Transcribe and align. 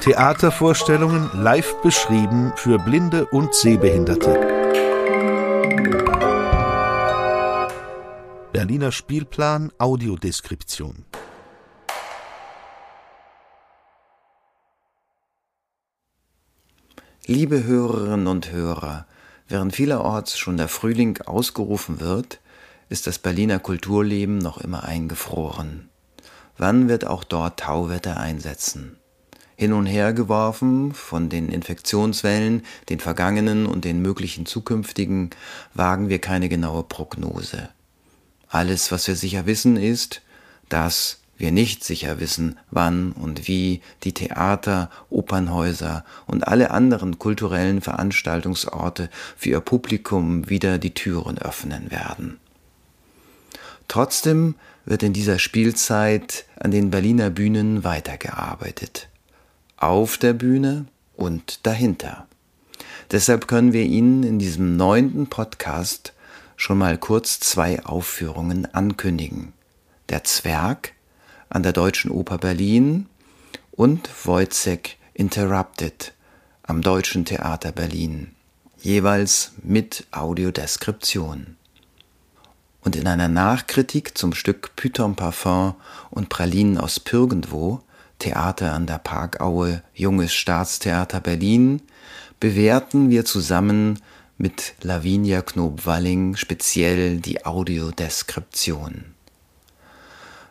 Theatervorstellungen 0.00 1.30
live 1.32 1.80
beschrieben 1.82 2.52
für 2.56 2.78
Blinde 2.78 3.24
und 3.24 3.54
Sehbehinderte. 3.54 4.38
Berliner 8.52 8.92
Spielplan 8.92 9.72
Audiodeskription. 9.78 11.06
Liebe 17.26 17.64
Hörerinnen 17.64 18.26
und 18.26 18.52
Hörer, 18.52 19.06
während 19.48 19.74
vielerorts 19.74 20.38
schon 20.38 20.58
der 20.58 20.68
Frühling 20.68 21.22
ausgerufen 21.22 22.00
wird, 22.00 22.40
ist 22.90 23.06
das 23.06 23.18
Berliner 23.18 23.58
Kulturleben 23.58 24.36
noch 24.36 24.58
immer 24.58 24.84
eingefroren. 24.84 25.88
Wann 26.56 26.88
wird 26.88 27.06
auch 27.06 27.24
dort 27.24 27.60
Tauwetter 27.60 28.18
einsetzen? 28.18 28.96
Hin 29.56 29.72
und 29.72 29.86
her 29.86 30.12
geworfen 30.12 30.92
von 30.92 31.28
den 31.28 31.48
Infektionswellen, 31.48 32.62
den 32.88 33.00
vergangenen 33.00 33.66
und 33.66 33.84
den 33.84 34.02
möglichen 34.02 34.46
zukünftigen, 34.46 35.30
wagen 35.74 36.08
wir 36.08 36.18
keine 36.18 36.48
genaue 36.48 36.82
Prognose. 36.82 37.68
Alles, 38.48 38.92
was 38.92 39.06
wir 39.06 39.16
sicher 39.16 39.46
wissen, 39.46 39.76
ist, 39.76 40.22
dass 40.68 41.20
wir 41.36 41.50
nicht 41.50 41.82
sicher 41.82 42.20
wissen, 42.20 42.58
wann 42.70 43.12
und 43.12 43.48
wie 43.48 43.80
die 44.04 44.12
Theater, 44.12 44.90
Opernhäuser 45.10 46.04
und 46.26 46.46
alle 46.46 46.70
anderen 46.70 47.18
kulturellen 47.18 47.80
Veranstaltungsorte 47.80 49.10
für 49.36 49.50
ihr 49.50 49.60
Publikum 49.60 50.48
wieder 50.48 50.78
die 50.78 50.94
Türen 50.94 51.38
öffnen 51.38 51.90
werden. 51.90 52.38
Trotzdem 53.88 54.54
wird 54.84 55.02
in 55.02 55.12
dieser 55.12 55.38
Spielzeit 55.38 56.46
an 56.58 56.70
den 56.70 56.90
Berliner 56.90 57.30
Bühnen 57.30 57.84
weitergearbeitet. 57.84 59.08
Auf 59.76 60.18
der 60.18 60.32
Bühne 60.32 60.86
und 61.16 61.66
dahinter. 61.66 62.26
Deshalb 63.10 63.48
können 63.48 63.72
wir 63.72 63.84
Ihnen 63.84 64.22
in 64.22 64.38
diesem 64.38 64.76
neunten 64.76 65.26
Podcast 65.28 66.12
schon 66.56 66.78
mal 66.78 66.98
kurz 66.98 67.40
zwei 67.40 67.84
Aufführungen 67.84 68.72
ankündigen. 68.74 69.52
Der 70.08 70.24
Zwerg 70.24 70.92
an 71.48 71.62
der 71.62 71.72
Deutschen 71.72 72.10
Oper 72.10 72.38
Berlin 72.38 73.06
und 73.72 74.08
Wojciech 74.24 74.98
Interrupted 75.12 76.12
am 76.62 76.80
Deutschen 76.80 77.24
Theater 77.24 77.72
Berlin, 77.72 78.32
jeweils 78.80 79.52
mit 79.62 80.06
Audiodeskription 80.10 81.56
und 82.84 82.96
in 82.96 83.06
einer 83.06 83.28
Nachkritik 83.28 84.16
zum 84.16 84.34
Stück 84.34 84.76
Python 84.76 85.16
Parfum 85.16 85.74
und 86.10 86.28
Pralinen 86.28 86.78
aus 86.78 87.00
Pürgendwo, 87.00 87.80
Theater 88.18 88.72
an 88.74 88.86
der 88.86 88.98
Parkaue, 88.98 89.82
Junges 89.94 90.34
Staatstheater 90.34 91.20
Berlin, 91.20 91.80
bewerten 92.40 93.10
wir 93.10 93.24
zusammen 93.24 93.98
mit 94.36 94.74
Lavinia 94.82 95.40
Knob-Walling 95.42 96.36
speziell 96.36 97.18
die 97.20 97.46
Audiodeskription. 97.46 99.06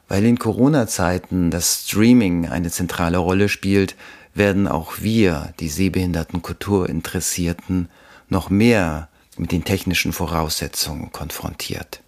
Weil 0.07 0.25
in 0.25 0.39
Corona-Zeiten 0.39 1.51
das 1.51 1.85
Streaming 1.85 2.47
eine 2.49 2.71
zentrale 2.71 3.17
Rolle 3.17 3.47
spielt, 3.47 3.95
werden 4.33 4.67
auch 4.67 4.99
wir, 4.99 5.53
die 5.59 5.69
sehbehinderten 5.69 6.41
Kulturinteressierten, 6.41 7.89
noch 8.29 8.49
mehr 8.49 9.09
mit 9.37 9.51
den 9.51 9.63
technischen 9.63 10.13
Voraussetzungen 10.13 11.11
konfrontiert. 11.11 12.01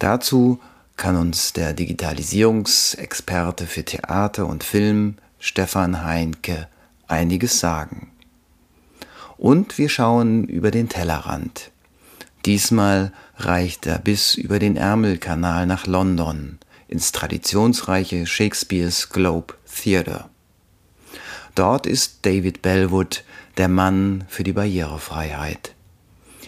Dazu 0.00 0.58
kann 0.96 1.14
uns 1.16 1.52
der 1.52 1.74
Digitalisierungsexperte 1.74 3.66
für 3.66 3.84
Theater 3.84 4.46
und 4.46 4.64
Film 4.64 5.16
Stefan 5.38 6.02
Heinke 6.02 6.68
einiges 7.06 7.60
sagen. 7.60 8.10
Und 9.36 9.76
wir 9.78 9.88
schauen 9.88 10.44
über 10.44 10.70
den 10.70 10.88
Tellerrand. 10.88 11.70
Diesmal 12.46 13.12
reicht 13.36 13.86
er 13.86 13.98
bis 13.98 14.34
über 14.34 14.58
den 14.58 14.76
Ärmelkanal 14.76 15.66
nach 15.66 15.86
London, 15.86 16.58
ins 16.88 17.12
traditionsreiche 17.12 18.26
Shakespeares 18.26 19.10
Globe 19.10 19.54
Theatre. 19.82 20.30
Dort 21.54 21.86
ist 21.86 22.20
David 22.22 22.62
Bellwood 22.62 23.22
der 23.58 23.68
Mann 23.68 24.24
für 24.28 24.44
die 24.44 24.54
Barrierefreiheit. 24.54 25.74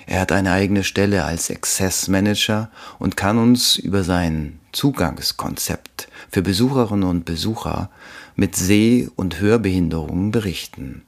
Er 0.06 0.20
hat 0.20 0.32
eine 0.32 0.52
eigene 0.52 0.84
Stelle 0.84 1.24
als 1.24 1.50
Access 1.50 2.08
Manager 2.08 2.70
und 2.98 3.16
kann 3.16 3.38
uns 3.38 3.76
über 3.76 4.02
sein 4.02 4.58
Zugangskonzept 4.72 6.08
für 6.30 6.42
Besucherinnen 6.42 7.08
und 7.08 7.24
Besucher 7.24 7.90
mit 8.34 8.56
Seh- 8.56 9.08
und 9.16 9.40
Hörbehinderungen 9.40 10.30
berichten. 10.30 11.02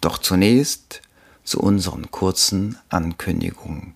Doch 0.00 0.18
zunächst 0.18 1.02
zu 1.44 1.60
unseren 1.60 2.10
kurzen 2.10 2.78
Ankündigungen. 2.88 3.94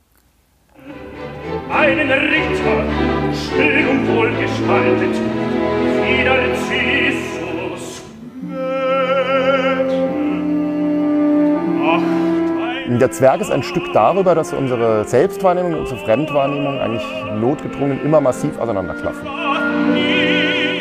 Einen 1.71 2.11
Ritter, 2.11 2.85
still 3.33 3.89
und 3.89 4.09
wohlgestaltet, 4.09 5.44
Der 12.87 13.11
Zwerg 13.11 13.41
ist 13.41 13.51
ein 13.51 13.63
Stück 13.63 13.95
darüber, 13.95 14.35
dass 14.35 14.53
unsere 14.53 15.07
Selbstwahrnehmung 15.07 15.73
und 15.73 15.81
unsere 15.81 16.05
Fremdwahrnehmung 16.05 16.79
eigentlich 16.79 17.03
notgedrungen 17.41 18.03
immer 18.03 18.21
massiv 18.21 18.59
auseinanderklaffen. 18.59 19.27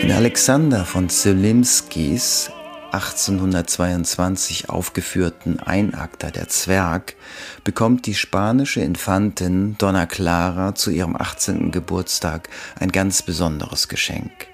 In 0.01 0.11
Alexander 0.11 0.83
von 0.83 1.07
Zelimskis 1.07 2.51
1822 2.91 4.69
aufgeführten 4.69 5.61
Einakter 5.61 6.29
Der 6.29 6.49
Zwerg 6.49 7.15
bekommt 7.63 8.05
die 8.05 8.15
spanische 8.15 8.81
Infantin 8.81 9.77
Donna 9.77 10.05
Clara 10.05 10.75
zu 10.75 10.91
ihrem 10.91 11.15
18. 11.15 11.71
Geburtstag 11.71 12.49
ein 12.81 12.91
ganz 12.91 13.21
besonderes 13.21 13.87
Geschenk. 13.87 14.47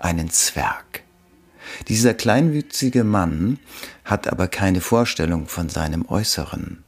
Einen 0.00 0.28
Zwerg. 0.28 1.04
Dieser 1.88 2.14
kleinwüchsige 2.14 3.04
Mann 3.04 3.58
hat 4.04 4.28
aber 4.28 4.48
keine 4.48 4.80
Vorstellung 4.80 5.48
von 5.48 5.68
seinem 5.68 6.06
Äußeren. 6.08 6.84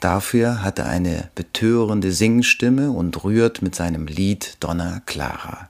Dafür 0.00 0.62
hat 0.62 0.78
er 0.78 0.86
eine 0.86 1.30
betörende 1.34 2.12
Singstimme 2.12 2.90
und 2.90 3.24
rührt 3.24 3.62
mit 3.62 3.74
seinem 3.74 4.06
Lied 4.06 4.56
Donna 4.60 5.00
Clara. 5.06 5.68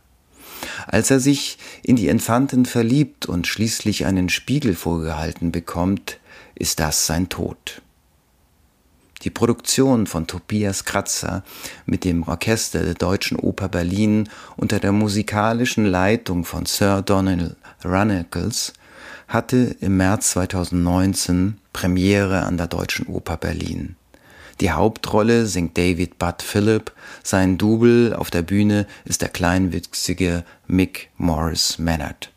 Als 0.87 1.11
er 1.11 1.21
sich 1.21 1.59
in 1.83 1.97
die 1.97 2.09
Infantin 2.09 2.67
verliebt 2.67 3.27
und 3.27 3.47
schließlich 3.47 4.07
einen 4.07 4.29
Spiegel 4.29 4.75
vorgehalten 4.75 5.53
bekommt, 5.53 6.19
ist 6.55 6.81
das 6.81 7.07
sein 7.07 7.29
Tod. 7.29 7.83
Die 9.23 9.31
Produktion 9.31 10.07
von 10.07 10.27
Tobias 10.27 10.85
Kratzer 10.85 11.45
mit 11.87 12.05
dem 12.05 12.25
Orchester 12.25 12.83
der 12.83 12.95
Deutschen 12.95 13.39
Oper 13.39 13.69
Berlin 13.69 14.29
unter 14.57 14.81
der 14.81 14.93
musikalischen 14.93 15.87
Leitung 15.87 16.45
von 16.45 16.67
Sir 16.67 17.01
Donald 17.01 17.57
Runnels 17.85 18.75
hatte 19.29 19.77
im 19.81 19.97
März 19.97 20.31
2019 20.31 21.59
Premiere 21.73 22.43
an 22.43 22.57
der 22.57 22.67
Deutschen 22.67 23.07
Oper 23.07 23.37
Berlin. 23.37 23.97
Die 24.61 24.71
Hauptrolle 24.71 25.47
singt 25.47 25.77
David 25.77 26.19
Budd 26.19 26.43
Phillip, 26.43 26.93
sein 27.23 27.59
Double 27.59 28.15
auf 28.15 28.31
der 28.31 28.43
Bühne 28.43 28.87
ist 29.05 29.23
der 29.23 29.29
kleinwüchsige 29.29 30.45
Mick 30.67 31.11
Morris 31.17 31.79
Mannert. 31.79 32.31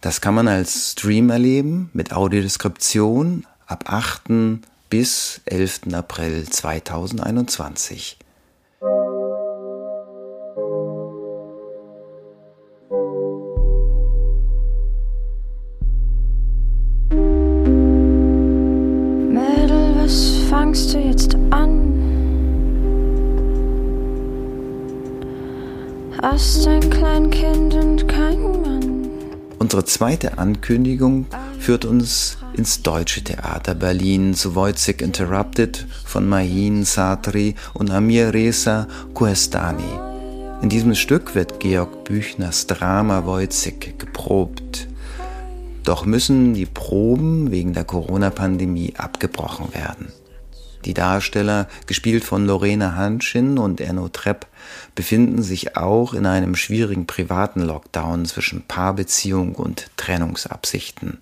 Das 0.00 0.20
kann 0.20 0.34
man 0.34 0.48
als 0.48 0.92
Stream 0.92 1.30
erleben 1.30 1.90
mit 1.92 2.12
Audiodeskription 2.12 3.46
ab 3.66 3.84
8 3.86 4.60
bis 4.88 5.40
11. 5.46 5.92
April 5.92 6.48
2021. 6.48 8.18
was 20.76 20.92
fangst 20.92 20.94
du 20.94 20.98
jetzt 20.98 21.34
an? 21.50 21.92
Hast 26.20 26.66
ein 26.66 26.90
Kleinkind 26.90 27.74
und 27.74 28.08
kein 28.08 28.42
Mann. 28.60 29.08
Unsere 29.58 29.84
zweite 29.84 30.36
Ankündigung 30.36 31.26
führt 31.58 31.86
uns 31.86 32.36
ins 32.54 32.82
Deutsche 32.82 33.24
Theater 33.24 33.74
Berlin 33.74 34.34
zu 34.34 34.54
Wojciech 34.54 35.00
Interrupted 35.00 35.86
von 36.04 36.28
Mahin 36.28 36.84
Satri 36.84 37.54
und 37.72 37.90
Amir 37.90 38.34
Reza 38.34 38.86
Kuestani. 39.14 39.82
In 40.60 40.68
diesem 40.68 40.94
Stück 40.94 41.34
wird 41.34 41.58
Georg 41.60 42.04
Büchners 42.04 42.66
Drama 42.66 43.24
Wojciech 43.24 43.96
geprobt. 43.96 44.88
Doch 45.84 46.04
müssen 46.04 46.52
die 46.52 46.66
Proben 46.66 47.50
wegen 47.50 47.72
der 47.72 47.84
Corona-Pandemie 47.84 48.94
abgebrochen 48.96 49.72
werden. 49.72 50.12
Die 50.86 50.94
Darsteller, 50.94 51.66
gespielt 51.88 52.22
von 52.22 52.46
Lorena 52.46 52.94
Hanschin 52.94 53.58
und 53.58 53.80
Erno 53.80 54.08
Trepp, 54.08 54.46
befinden 54.94 55.42
sich 55.42 55.76
auch 55.76 56.14
in 56.14 56.26
einem 56.26 56.54
schwierigen 56.54 57.06
privaten 57.06 57.60
Lockdown 57.60 58.24
zwischen 58.24 58.62
Paarbeziehung 58.62 59.56
und 59.56 59.90
Trennungsabsichten. 59.96 61.18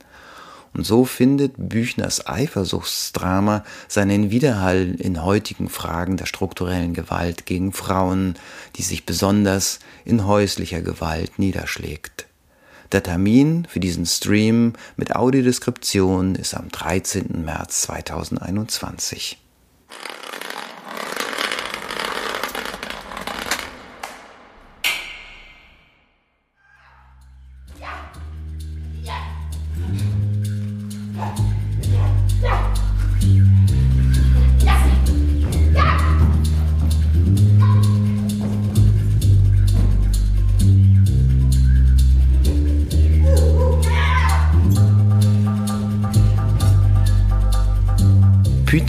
Und 0.75 0.85
so 0.85 1.07
findet 1.07 1.55
Büchners 1.57 2.27
Eifersuchtsdrama 2.27 3.65
seinen 3.89 4.31
Widerhall 4.31 4.97
in 4.99 5.23
heutigen 5.23 5.71
Fragen 5.71 6.19
der 6.19 6.27
strukturellen 6.27 6.93
Gewalt 6.93 7.47
gegen 7.47 7.73
Frauen, 7.73 8.35
die 8.77 8.83
sich 8.83 9.07
besonders 9.07 9.79
in 10.05 10.27
häuslicher 10.27 10.83
Gewalt 10.83 11.39
niederschlägt. 11.39 12.27
Der 12.93 13.03
Termin 13.03 13.67
für 13.67 13.81
diesen 13.81 14.05
Stream 14.05 14.75
mit 14.97 15.17
Audiodeskription 15.17 16.35
ist 16.35 16.53
am 16.55 16.69
13. 16.69 17.45
März 17.47 17.83
2021. 17.83 19.39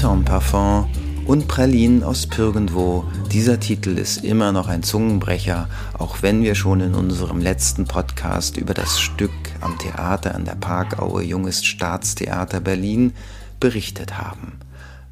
Parfum 0.05 0.87
und 1.25 1.47
Pralinen 1.47 2.03
aus 2.03 2.27
Pürgendwo. 2.27 3.05
Dieser 3.31 3.59
Titel 3.59 3.97
ist 3.97 4.23
immer 4.23 4.51
noch 4.51 4.67
ein 4.67 4.83
Zungenbrecher, 4.83 5.67
auch 5.97 6.21
wenn 6.21 6.43
wir 6.43 6.53
schon 6.53 6.79
in 6.79 6.93
unserem 6.93 7.39
letzten 7.39 7.85
Podcast 7.85 8.57
über 8.57 8.75
das 8.75 8.99
Stück 8.99 9.31
am 9.61 9.79
Theater 9.79 10.35
an 10.35 10.45
der 10.45 10.53
Parkaue 10.53 11.23
Junges 11.23 11.65
Staatstheater 11.65 12.59
Berlin 12.59 13.13
berichtet 13.59 14.15
haben. 14.15 14.59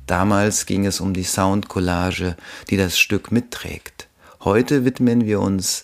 Damals 0.05 0.67
ging 0.67 0.85
es 0.85 0.99
um 0.99 1.15
die 1.15 1.23
Soundcollage, 1.23 2.37
die 2.69 2.77
das 2.77 2.99
Stück 2.99 3.31
mitträgt. 3.31 4.07
Heute 4.43 4.85
widmen 4.85 5.25
wir 5.25 5.39
uns 5.39 5.81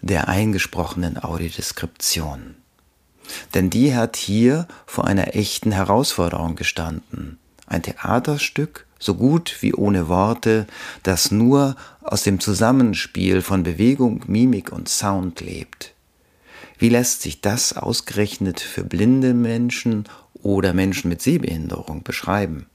der 0.00 0.28
eingesprochenen 0.28 1.22
Audiodeskription. 1.22 2.54
Denn 3.52 3.68
die 3.68 3.94
hat 3.94 4.16
hier 4.16 4.66
vor 4.86 5.04
einer 5.04 5.36
echten 5.36 5.72
Herausforderung 5.72 6.56
gestanden 6.56 7.38
ein 7.66 7.82
Theaterstück, 7.82 8.86
so 8.98 9.14
gut 9.14 9.56
wie 9.60 9.74
ohne 9.74 10.08
Worte, 10.08 10.66
das 11.02 11.30
nur 11.30 11.76
aus 12.00 12.22
dem 12.22 12.40
Zusammenspiel 12.40 13.42
von 13.42 13.62
Bewegung, 13.62 14.24
Mimik 14.26 14.72
und 14.72 14.88
Sound 14.88 15.40
lebt. 15.40 15.92
Wie 16.78 16.88
lässt 16.88 17.22
sich 17.22 17.40
das 17.40 17.76
ausgerechnet 17.76 18.60
für 18.60 18.84
blinde 18.84 19.34
Menschen 19.34 20.04
oder 20.34 20.72
Menschen 20.72 21.08
mit 21.08 21.22
Sehbehinderung 21.22 22.02
beschreiben? 22.02 22.66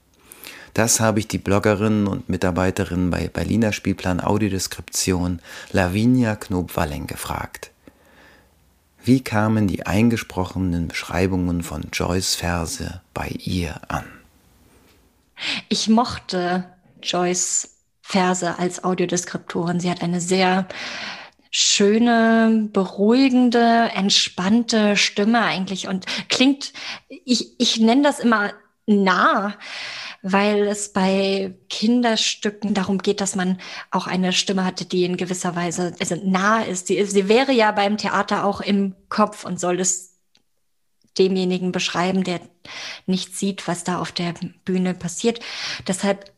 Das 0.74 1.00
habe 1.00 1.18
ich 1.18 1.28
die 1.28 1.38
Bloggerin 1.38 2.06
und 2.06 2.28
Mitarbeiterin 2.28 3.10
bei 3.10 3.28
Berliner 3.28 3.72
Spielplan 3.72 4.20
Audiodeskription 4.20 5.40
Lavinia 5.70 6.34
Knob-Walling 6.34 7.06
gefragt. 7.06 7.70
Wie 9.04 9.22
kamen 9.22 9.68
die 9.68 9.84
eingesprochenen 9.84 10.88
Beschreibungen 10.88 11.62
von 11.62 11.84
Joyce 11.92 12.36
Verse 12.36 13.00
bei 13.12 13.28
ihr 13.28 13.80
an? 13.88 14.21
Ich 15.68 15.88
mochte 15.88 16.64
Joyce 17.02 17.72
Verse 18.02 18.58
als 18.58 18.84
Audiodeskriptorin. 18.84 19.80
Sie 19.80 19.90
hat 19.90 20.02
eine 20.02 20.20
sehr 20.20 20.66
schöne, 21.50 22.68
beruhigende, 22.72 23.90
entspannte 23.94 24.96
Stimme 24.96 25.42
eigentlich 25.42 25.86
und 25.86 26.06
klingt, 26.28 26.72
ich, 27.08 27.60
ich 27.60 27.78
nenne 27.78 28.02
das 28.02 28.20
immer 28.20 28.52
nah, 28.86 29.54
weil 30.22 30.66
es 30.66 30.92
bei 30.92 31.54
Kinderstücken 31.68 32.74
darum 32.74 32.98
geht, 32.98 33.20
dass 33.20 33.36
man 33.36 33.58
auch 33.90 34.06
eine 34.06 34.32
Stimme 34.32 34.64
hatte, 34.64 34.84
die 34.86 35.04
in 35.04 35.16
gewisser 35.16 35.54
Weise 35.54 35.94
also 36.00 36.16
nah 36.24 36.62
ist. 36.62 36.86
Sie, 36.86 37.04
sie 37.04 37.28
wäre 37.28 37.52
ja 37.52 37.72
beim 37.72 37.98
Theater 37.98 38.44
auch 38.44 38.60
im 38.60 38.94
Kopf 39.08 39.44
und 39.44 39.60
soll 39.60 39.80
es 39.80 40.11
demjenigen 41.18 41.72
beschreiben, 41.72 42.24
der 42.24 42.40
nicht 43.06 43.36
sieht, 43.36 43.68
was 43.68 43.84
da 43.84 43.98
auf 43.98 44.12
der 44.12 44.34
Bühne 44.64 44.94
passiert. 44.94 45.40
Deshalb 45.86 46.32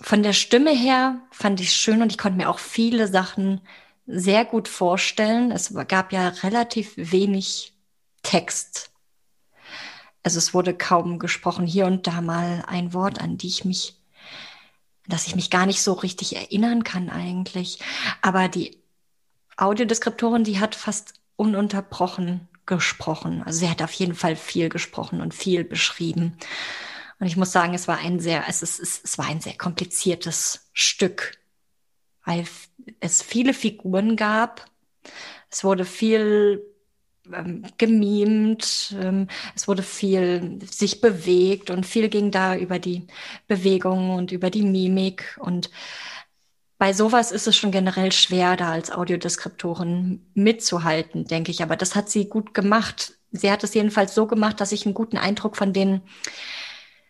von 0.00 0.22
der 0.22 0.32
Stimme 0.32 0.70
her 0.70 1.20
fand 1.30 1.60
ich 1.60 1.68
es 1.68 1.74
schön 1.74 2.02
und 2.02 2.12
ich 2.12 2.18
konnte 2.18 2.36
mir 2.36 2.50
auch 2.50 2.58
viele 2.58 3.08
Sachen 3.08 3.60
sehr 4.06 4.44
gut 4.44 4.68
vorstellen. 4.68 5.50
Es 5.50 5.72
gab 5.88 6.12
ja 6.12 6.28
relativ 6.28 6.92
wenig 6.96 7.72
Text. 8.22 8.90
Also 10.22 10.38
es 10.38 10.54
wurde 10.54 10.76
kaum 10.76 11.18
gesprochen. 11.18 11.66
Hier 11.66 11.86
und 11.86 12.06
da 12.06 12.20
mal 12.20 12.64
ein 12.66 12.92
Wort, 12.92 13.20
an 13.20 13.38
die 13.38 13.48
ich 13.48 13.64
mich, 13.64 13.96
dass 15.06 15.26
ich 15.26 15.36
mich 15.36 15.50
gar 15.50 15.66
nicht 15.66 15.82
so 15.82 15.92
richtig 15.92 16.36
erinnern 16.36 16.84
kann 16.84 17.08
eigentlich. 17.08 17.78
Aber 18.22 18.48
die 18.48 18.82
Audiodeskriptorin, 19.56 20.44
die 20.44 20.60
hat 20.60 20.74
fast 20.74 21.14
ununterbrochen 21.36 22.48
gesprochen. 22.66 23.42
Also 23.44 23.60
sie 23.60 23.70
hat 23.70 23.82
auf 23.82 23.92
jeden 23.92 24.14
Fall 24.14 24.36
viel 24.36 24.68
gesprochen 24.68 25.20
und 25.20 25.34
viel 25.34 25.64
beschrieben. 25.64 26.36
Und 27.18 27.26
ich 27.26 27.36
muss 27.36 27.52
sagen, 27.52 27.74
es 27.74 27.88
war 27.88 27.98
ein 27.98 28.20
sehr, 28.20 28.44
es, 28.48 28.62
ist, 28.62 28.78
es, 28.78 29.00
es 29.02 29.18
war 29.18 29.26
ein 29.26 29.40
sehr 29.40 29.56
kompliziertes 29.56 30.68
Stück, 30.72 31.38
weil 32.24 32.44
es 33.00 33.22
viele 33.22 33.54
Figuren 33.54 34.16
gab. 34.16 34.66
Es 35.50 35.64
wurde 35.64 35.84
viel 35.84 36.62
ähm, 37.32 37.64
gemimt, 37.78 38.94
ähm, 39.00 39.28
es 39.54 39.66
wurde 39.66 39.82
viel 39.82 40.58
sich 40.70 41.00
bewegt 41.00 41.70
und 41.70 41.86
viel 41.86 42.08
ging 42.08 42.30
da 42.30 42.56
über 42.56 42.78
die 42.78 43.06
Bewegung 43.48 44.10
und 44.10 44.32
über 44.32 44.50
die 44.50 44.62
Mimik 44.62 45.36
und 45.40 45.70
bei 46.78 46.92
sowas 46.92 47.32
ist 47.32 47.46
es 47.46 47.56
schon 47.56 47.70
generell 47.70 48.12
schwer, 48.12 48.56
da 48.56 48.72
als 48.72 48.92
Audiodeskriptorin 48.92 50.26
mitzuhalten, 50.34 51.24
denke 51.24 51.50
ich. 51.50 51.62
Aber 51.62 51.76
das 51.76 51.94
hat 51.94 52.10
sie 52.10 52.28
gut 52.28 52.52
gemacht. 52.52 53.14
Sie 53.32 53.50
hat 53.50 53.64
es 53.64 53.74
jedenfalls 53.74 54.14
so 54.14 54.26
gemacht, 54.26 54.60
dass 54.60 54.72
ich 54.72 54.84
einen 54.84 54.94
guten 54.94 55.16
Eindruck 55.16 55.56
von 55.56 55.72
den 55.72 56.02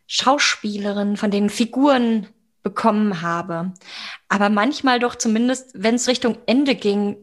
Schauspielerinnen, 0.07 1.17
von 1.17 1.31
den 1.31 1.51
Figuren 1.51 2.29
bekommen 2.63 3.23
habe. 3.23 3.73
Aber 4.29 4.49
manchmal 4.51 5.01
doch 5.01 5.17
zumindest, 5.17 5.71
wenn 5.75 5.97
es 5.97 6.09
Richtung 6.09 6.39
Ende 6.47 6.77
ging, 6.77 7.17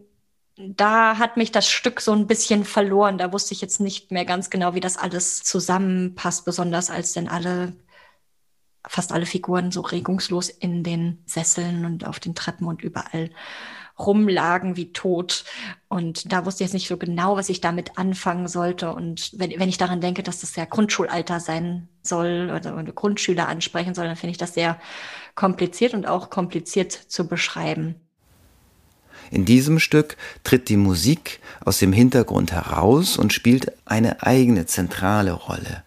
da 0.57 1.17
hat 1.17 1.37
mich 1.37 1.51
das 1.51 1.67
Stück 1.69 2.01
so 2.01 2.11
ein 2.11 2.27
bisschen 2.27 2.65
verloren. 2.65 3.17
Da 3.17 3.31
wusste 3.33 3.53
ich 3.53 3.61
jetzt 3.61 3.79
nicht 3.79 4.11
mehr 4.11 4.25
ganz 4.25 4.49
genau, 4.49 4.73
wie 4.73 4.79
das 4.79 4.97
alles 4.97 5.43
zusammenpasst, 5.43 6.45
besonders 6.45 6.89
als 6.89 7.13
denn 7.13 7.27
alle 7.27 7.73
fast 8.87 9.11
alle 9.11 9.25
Figuren 9.25 9.71
so 9.71 9.81
regungslos 9.81 10.49
in 10.49 10.83
den 10.83 11.19
Sesseln 11.25 11.85
und 11.85 12.05
auf 12.05 12.19
den 12.19 12.35
Treppen 12.35 12.67
und 12.67 12.81
überall 12.81 13.29
rumlagen 13.99 14.75
wie 14.75 14.91
tot. 14.91 15.45
Und 15.87 16.31
da 16.31 16.45
wusste 16.45 16.63
ich 16.63 16.69
jetzt 16.69 16.73
nicht 16.73 16.87
so 16.87 16.97
genau, 16.97 17.35
was 17.35 17.49
ich 17.49 17.61
damit 17.61 17.97
anfangen 17.97 18.47
sollte. 18.47 18.93
Und 18.93 19.31
wenn, 19.37 19.51
wenn 19.59 19.69
ich 19.69 19.77
daran 19.77 20.01
denke, 20.01 20.23
dass 20.23 20.41
das 20.41 20.55
ja 20.55 20.65
Grundschulalter 20.65 21.39
sein 21.39 21.87
soll 22.01 22.51
oder 22.53 22.83
Grundschüler 22.83 23.47
ansprechen 23.47 23.93
soll, 23.93 24.07
dann 24.07 24.15
finde 24.15 24.31
ich 24.31 24.37
das 24.37 24.53
sehr 24.53 24.79
kompliziert 25.35 25.93
und 25.93 26.07
auch 26.07 26.29
kompliziert 26.29 26.91
zu 26.91 27.27
beschreiben. 27.27 27.95
In 29.31 29.45
diesem 29.45 29.79
Stück 29.79 30.17
tritt 30.43 30.69
die 30.69 30.77
Musik 30.77 31.39
aus 31.63 31.79
dem 31.79 31.93
Hintergrund 31.93 32.51
heraus 32.51 33.17
und 33.17 33.31
spielt 33.31 33.71
eine 33.85 34.23
eigene 34.23 34.65
zentrale 34.65 35.31
Rolle. 35.31 35.83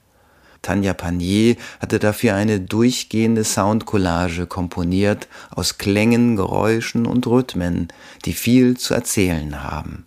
Tanja 0.66 0.94
Panier 0.94 1.54
hatte 1.80 2.00
dafür 2.00 2.35
eine 2.35 2.58
durchgehende 2.61 3.44
Soundcollage 3.44 4.46
komponiert 4.46 5.28
aus 5.50 5.78
Klängen, 5.78 6.35
Geräuschen 6.35 7.06
und 7.06 7.25
Rhythmen, 7.28 7.87
die 8.25 8.32
viel 8.32 8.76
zu 8.76 8.92
erzählen 8.92 9.62
haben. 9.62 10.06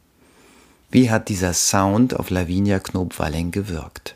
Wie 0.92 1.10
hat 1.10 1.30
dieser 1.30 1.54
Sound 1.54 2.20
auf 2.20 2.30
Lavinia 2.30 2.80
Knobwalling 2.80 3.52
gewirkt? 3.52 4.16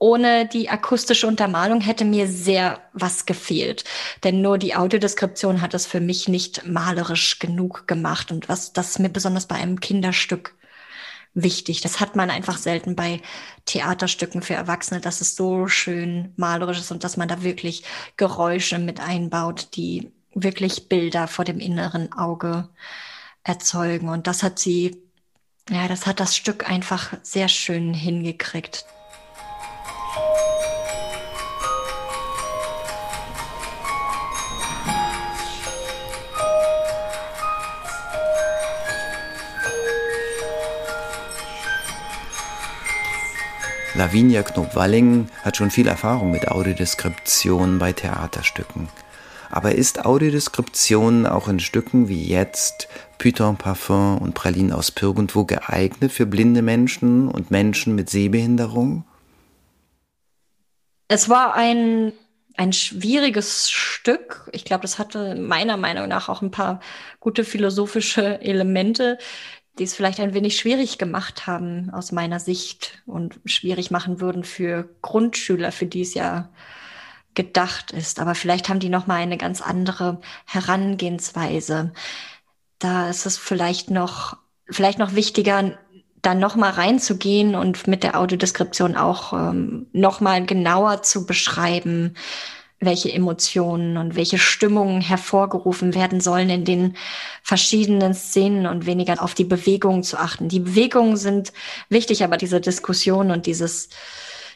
ohne 0.00 0.46
die 0.46 0.68
akustische 0.68 1.26
Untermalung 1.26 1.80
hätte 1.80 2.04
mir 2.04 2.28
sehr 2.28 2.78
was 2.92 3.26
gefehlt. 3.26 3.82
Denn 4.22 4.40
nur 4.40 4.56
die 4.56 4.76
Audiodeskription 4.76 5.60
hat 5.60 5.74
es 5.74 5.86
für 5.86 6.00
mich 6.00 6.28
nicht 6.28 6.66
malerisch 6.66 7.40
genug 7.40 7.88
gemacht. 7.88 8.30
Und 8.30 8.48
was 8.48 8.72
das 8.72 9.00
mir 9.00 9.08
besonders 9.08 9.46
bei 9.46 9.56
einem 9.56 9.80
Kinderstück 9.80 10.54
wichtig. 11.42 11.80
Das 11.80 12.00
hat 12.00 12.16
man 12.16 12.30
einfach 12.30 12.58
selten 12.58 12.96
bei 12.96 13.20
Theaterstücken 13.64 14.42
für 14.42 14.54
Erwachsene, 14.54 15.00
dass 15.00 15.20
es 15.20 15.36
so 15.36 15.68
schön 15.68 16.32
malerisch 16.36 16.78
ist 16.78 16.90
und 16.90 17.04
dass 17.04 17.16
man 17.16 17.28
da 17.28 17.42
wirklich 17.42 17.84
Geräusche 18.16 18.78
mit 18.78 19.00
einbaut, 19.00 19.68
die 19.74 20.12
wirklich 20.34 20.88
Bilder 20.88 21.28
vor 21.28 21.44
dem 21.44 21.60
inneren 21.60 22.12
Auge 22.12 22.68
erzeugen. 23.44 24.08
Und 24.08 24.26
das 24.26 24.42
hat 24.42 24.58
sie, 24.58 25.02
ja, 25.70 25.88
das 25.88 26.06
hat 26.06 26.20
das 26.20 26.36
Stück 26.36 26.68
einfach 26.68 27.14
sehr 27.22 27.48
schön 27.48 27.94
hingekriegt. 27.94 28.84
Lavinia 43.98 44.44
Knob-Walling 44.44 45.28
hat 45.42 45.56
schon 45.56 45.72
viel 45.72 45.88
Erfahrung 45.88 46.30
mit 46.30 46.46
Audiodeskription 46.46 47.80
bei 47.80 47.92
Theaterstücken. 47.92 48.88
Aber 49.50 49.74
ist 49.74 50.06
Audiodeskription 50.06 51.26
auch 51.26 51.48
in 51.48 51.58
Stücken 51.58 52.08
wie 52.08 52.24
jetzt 52.24 52.86
Python 53.18 53.56
Parfum 53.56 54.18
und 54.18 54.34
Pralinen 54.34 54.72
aus 54.72 54.92
Pirgendwo 54.92 55.44
geeignet 55.46 56.12
für 56.12 56.26
blinde 56.26 56.62
Menschen 56.62 57.26
und 57.26 57.50
Menschen 57.50 57.96
mit 57.96 58.08
Sehbehinderung? 58.08 59.02
Es 61.08 61.28
war 61.28 61.54
ein, 61.54 62.12
ein 62.56 62.72
schwieriges 62.72 63.68
Stück. 63.68 64.48
Ich 64.52 64.64
glaube, 64.64 64.82
das 64.82 65.00
hatte 65.00 65.34
meiner 65.34 65.76
Meinung 65.76 66.06
nach 66.06 66.28
auch 66.28 66.40
ein 66.40 66.52
paar 66.52 66.78
gute 67.18 67.42
philosophische 67.42 68.40
Elemente, 68.42 69.18
die 69.78 69.84
es 69.84 69.94
vielleicht 69.94 70.20
ein 70.20 70.34
wenig 70.34 70.56
schwierig 70.56 70.98
gemacht 70.98 71.46
haben 71.46 71.90
aus 71.90 72.12
meiner 72.12 72.40
Sicht 72.40 73.02
und 73.06 73.40
schwierig 73.44 73.90
machen 73.90 74.20
würden 74.20 74.44
für 74.44 74.88
Grundschüler, 75.02 75.72
für 75.72 75.86
die 75.86 76.02
es 76.02 76.14
ja 76.14 76.48
gedacht 77.34 77.92
ist. 77.92 78.20
Aber 78.20 78.34
vielleicht 78.34 78.68
haben 78.68 78.80
die 78.80 78.88
noch 78.88 79.06
mal 79.06 79.16
eine 79.16 79.38
ganz 79.38 79.60
andere 79.60 80.20
Herangehensweise. 80.46 81.92
Da 82.78 83.08
ist 83.08 83.26
es 83.26 83.38
vielleicht 83.38 83.90
noch 83.90 84.36
vielleicht 84.70 84.98
noch 84.98 85.14
wichtiger, 85.14 85.78
dann 86.22 86.40
noch 86.40 86.56
mal 86.56 86.70
reinzugehen 86.70 87.54
und 87.54 87.86
mit 87.86 88.02
der 88.02 88.18
Audiodeskription 88.18 88.96
auch 88.96 89.32
ähm, 89.32 89.86
noch 89.92 90.20
mal 90.20 90.44
genauer 90.44 91.02
zu 91.02 91.26
beschreiben, 91.26 92.16
welche 92.80 93.12
Emotionen 93.12 93.96
und 93.96 94.14
welche 94.14 94.38
Stimmungen 94.38 95.00
hervorgerufen 95.00 95.94
werden 95.94 96.20
sollen 96.20 96.48
in 96.48 96.64
den 96.64 96.96
verschiedenen 97.42 98.14
Szenen 98.14 98.66
und 98.66 98.86
weniger 98.86 99.22
auf 99.22 99.34
die 99.34 99.44
Bewegungen 99.44 100.02
zu 100.02 100.18
achten. 100.18 100.48
Die 100.48 100.60
Bewegungen 100.60 101.16
sind 101.16 101.52
wichtig, 101.88 102.22
aber 102.22 102.36
diese 102.36 102.60
Diskussion 102.60 103.30
und 103.30 103.46
dieses, 103.46 103.88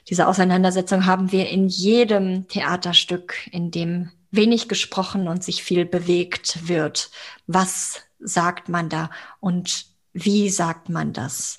diese 0.09 0.29
Auseinandersetzung 0.29 1.07
haben 1.07 1.33
wir 1.33 1.49
in 1.49 1.69
jedem 1.69 2.47
Theaterstück, 2.47 3.35
in 3.51 3.71
dem 3.71 4.11
wenig 4.31 4.69
gesprochen 4.69 5.29
und 5.29 5.43
sich 5.43 5.63
viel 5.63 5.85
bewegt 5.85 6.69
wird. 6.69 7.11
Was 7.47 8.01
sagt 8.21 8.69
man 8.69 8.89
da 8.89 9.11
und 9.41 9.87
wie 10.13 10.49
sagt 10.49 10.89
man 10.89 11.13
das? 11.13 11.59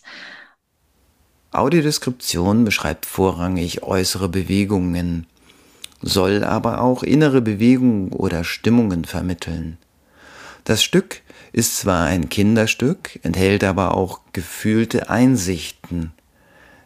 Audiodeskription 1.51 2.63
beschreibt 2.63 3.05
vorrangig 3.05 3.84
äußere 3.84 4.27
Bewegungen, 4.27 5.27
soll 6.03 6.43
aber 6.43 6.81
auch 6.81 7.01
innere 7.01 7.41
Bewegungen 7.41 8.12
oder 8.12 8.43
Stimmungen 8.43 9.05
vermitteln. 9.05 9.77
Das 10.65 10.83
Stück 10.83 11.22
ist 11.51 11.77
zwar 11.77 12.05
ein 12.05 12.29
Kinderstück, 12.29 13.19
enthält 13.24 13.63
aber 13.63 13.95
auch 13.95 14.19
gefühlte 14.33 15.10
Einsichten, 15.10 16.12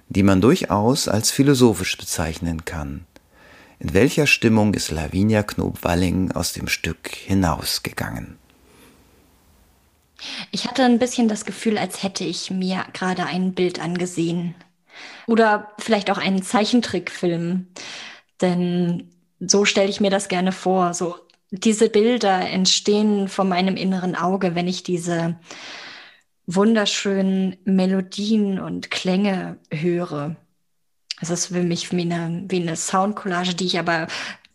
die 0.10 0.24
man 0.24 0.40
durchaus 0.40 1.08
als 1.08 1.32
philosophisch 1.32 1.98
bezeichnen 1.98 2.64
kann. 2.64 3.06
In 3.80 3.94
welcher 3.94 4.26
Stimmung 4.26 4.74
ist 4.74 4.92
Lavinia 4.92 5.44
Knob-Walling 5.44 6.32
aus 6.32 6.54
dem 6.54 6.68
Stück 6.68 7.10
hinausgegangen? 7.10 8.38
Ich 10.52 10.68
hatte 10.68 10.84
ein 10.84 10.98
bisschen 10.98 11.28
das 11.28 11.46
Gefühl, 11.46 11.78
als 11.78 12.02
hätte 12.02 12.24
ich 12.24 12.50
mir 12.50 12.86
gerade 12.94 13.26
ein 13.26 13.54
Bild 13.54 13.80
angesehen. 13.80 14.56
Oder 15.28 15.72
vielleicht 15.78 16.10
auch 16.10 16.18
einen 16.18 16.42
Zeichentrickfilm. 16.42 17.68
Denn 18.42 19.10
so 19.40 19.66
stelle 19.66 19.90
ich 19.90 20.00
mir 20.00 20.10
das 20.10 20.28
gerne 20.28 20.52
vor. 20.52 20.94
So 20.94 21.16
diese 21.52 21.90
Bilder 21.90 22.42
entstehen 22.42 23.28
vor 23.28 23.46
meinem 23.46 23.76
inneren 23.78 24.16
Auge, 24.16 24.56
wenn 24.56 24.68
ich 24.68 24.84
diese 24.84 25.38
wunderschönen 26.46 27.58
Melodien 27.66 28.60
und 28.60 28.90
Klänge 28.90 29.58
höre. 29.72 30.36
Es 31.22 31.30
ist 31.30 31.48
für 31.48 31.64
mich 31.64 31.92
wie 31.92 32.02
eine, 32.02 32.46
wie 32.48 32.62
eine 32.62 32.76
Soundcollage, 32.76 33.56
die 33.56 33.66
ich 33.66 33.80
aber 33.80 34.08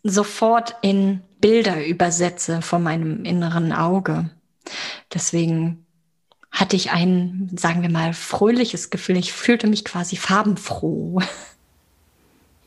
sofort 0.03 0.75
in 0.81 1.21
Bilder 1.39 1.85
übersetze 1.85 2.61
vor 2.61 2.79
meinem 2.79 3.25
inneren 3.25 3.73
Auge. 3.73 4.29
Deswegen 5.13 5.85
hatte 6.51 6.75
ich 6.75 6.91
ein, 6.91 7.49
sagen 7.57 7.81
wir 7.81 7.89
mal, 7.89 8.13
fröhliches 8.13 8.89
Gefühl. 8.89 9.17
Ich 9.17 9.33
fühlte 9.33 9.67
mich 9.67 9.83
quasi 9.83 10.15
farbenfroh. 10.15 11.21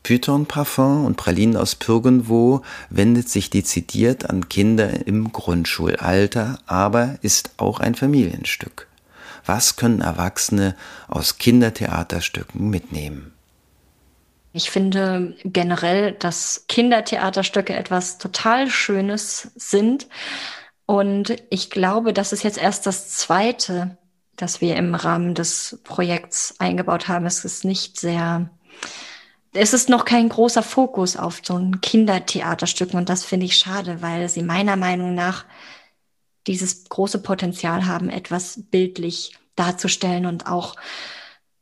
Python 0.07 0.45
Parfum 0.45 1.03
und 1.03 1.17
Pralinen 1.17 1.57
aus 1.57 1.75
Pürgenwo 1.75 2.61
wendet 2.89 3.27
sich 3.27 3.49
dezidiert 3.49 4.29
an 4.29 4.47
Kinder 4.47 5.05
im 5.05 5.33
Grundschulalter, 5.33 6.59
aber 6.65 7.17
ist 7.23 7.51
auch 7.57 7.81
ein 7.81 7.93
Familienstück. 7.93 8.87
Was 9.45 9.75
können 9.75 9.99
Erwachsene 9.99 10.77
aus 11.09 11.39
Kindertheaterstücken 11.39 12.69
mitnehmen? 12.69 13.33
Ich 14.53 14.69
finde 14.71 15.35
generell, 15.43 16.13
dass 16.13 16.63
Kindertheaterstücke 16.69 17.73
etwas 17.73 18.17
total 18.17 18.69
Schönes 18.69 19.51
sind. 19.57 20.07
Und 20.85 21.35
ich 21.49 21.69
glaube, 21.69 22.13
das 22.13 22.31
ist 22.31 22.43
jetzt 22.43 22.57
erst 22.57 22.85
das 22.85 23.09
zweite, 23.09 23.97
das 24.37 24.61
wir 24.61 24.77
im 24.77 24.95
Rahmen 24.95 25.35
des 25.35 25.81
Projekts 25.83 26.55
eingebaut 26.59 27.09
haben. 27.09 27.25
Es 27.25 27.43
ist 27.43 27.65
nicht 27.65 27.99
sehr 27.99 28.49
es 29.57 29.73
ist 29.73 29.89
noch 29.89 30.05
kein 30.05 30.29
großer 30.29 30.63
Fokus 30.63 31.17
auf 31.17 31.41
so 31.43 31.57
ein 31.57 31.81
Kindertheaterstück 31.81 32.93
und 32.93 33.09
das 33.09 33.25
finde 33.25 33.47
ich 33.47 33.57
schade, 33.57 34.01
weil 34.01 34.29
sie 34.29 34.43
meiner 34.43 34.75
Meinung 34.75 35.15
nach 35.15 35.45
dieses 36.45 36.85
große 36.85 37.21
Potenzial 37.21 37.85
haben, 37.87 38.09
etwas 38.09 38.59
bildlich 38.69 39.37
darzustellen 39.55 40.25
und 40.25 40.47
auch 40.47 40.75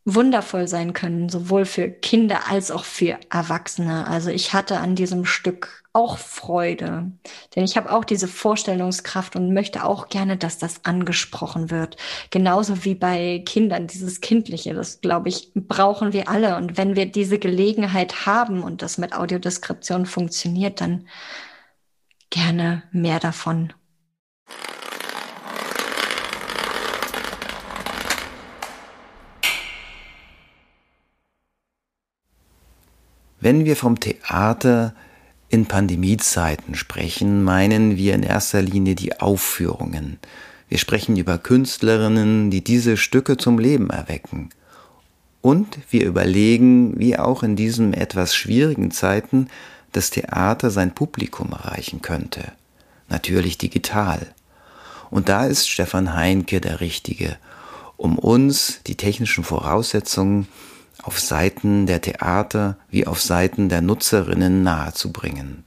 wundervoll 0.05 0.67
sein 0.67 0.93
können, 0.93 1.29
sowohl 1.29 1.65
für 1.65 1.89
Kinder 1.89 2.47
als 2.49 2.69
auch 2.69 2.85
für 2.85 3.17
Erwachsene. 3.31 4.07
Also 4.07 4.29
ich 4.29 4.53
hatte 4.53 4.77
an 4.79 4.95
diesem 4.95 5.25
Stück 5.25 5.83
auch 5.93 6.19
Freude, 6.19 7.11
denn 7.55 7.63
ich 7.63 7.75
habe 7.75 7.91
auch 7.91 8.05
diese 8.05 8.27
Vorstellungskraft 8.27 9.35
und 9.35 9.53
möchte 9.53 9.83
auch 9.83 10.09
gerne, 10.09 10.37
dass 10.37 10.59
das 10.59 10.85
angesprochen 10.85 11.71
wird. 11.71 11.97
Genauso 12.29 12.85
wie 12.85 12.93
bei 12.93 13.41
Kindern, 13.45 13.87
dieses 13.87 14.21
Kindliche, 14.21 14.75
das 14.75 15.01
glaube 15.01 15.29
ich, 15.29 15.51
brauchen 15.55 16.13
wir 16.13 16.29
alle. 16.29 16.57
Und 16.57 16.77
wenn 16.77 16.95
wir 16.95 17.07
diese 17.07 17.39
Gelegenheit 17.39 18.27
haben 18.27 18.61
und 18.61 18.83
das 18.83 18.99
mit 18.99 19.13
Audiodeskription 19.13 20.05
funktioniert, 20.05 20.81
dann 20.81 21.07
gerne 22.29 22.83
mehr 22.91 23.19
davon. 23.19 23.73
Wenn 33.45 33.63
wir 33.63 33.75
vom 33.75 33.99
Theater 33.99 34.95
in 35.49 35.67
Pandemiezeiten 35.67 36.73
sprechen, 36.73 37.43
meinen 37.43 37.95
wir 37.95 38.15
in 38.15 38.23
erster 38.23 38.59
Linie 38.59 38.95
die 38.95 39.19
Aufführungen. 39.19 40.17
Wir 40.67 40.79
sprechen 40.79 41.15
über 41.15 41.37
Künstlerinnen, 41.37 42.49
die 42.49 42.63
diese 42.63 42.97
Stücke 42.97 43.37
zum 43.37 43.59
Leben 43.59 43.91
erwecken. 43.91 44.49
Und 45.41 45.77
wir 45.91 46.07
überlegen, 46.07 46.99
wie 46.99 47.19
auch 47.19 47.43
in 47.43 47.55
diesen 47.55 47.93
etwas 47.93 48.33
schwierigen 48.33 48.89
Zeiten 48.89 49.47
das 49.91 50.09
Theater 50.09 50.71
sein 50.71 50.95
Publikum 50.95 51.51
erreichen 51.51 52.01
könnte. 52.01 52.51
Natürlich 53.09 53.59
digital. 53.59 54.25
Und 55.11 55.29
da 55.29 55.45
ist 55.45 55.69
Stefan 55.69 56.15
Heinke 56.15 56.61
der 56.61 56.79
Richtige, 56.81 57.37
um 57.95 58.17
uns 58.17 58.81
die 58.87 58.95
technischen 58.95 59.43
Voraussetzungen 59.43 60.47
auf 61.05 61.19
Seiten 61.19 61.85
der 61.85 62.01
Theater 62.01 62.77
wie 62.89 63.05
auf 63.05 63.21
Seiten 63.21 63.69
der 63.69 63.81
Nutzerinnen 63.81 64.63
nahezubringen. 64.63 65.63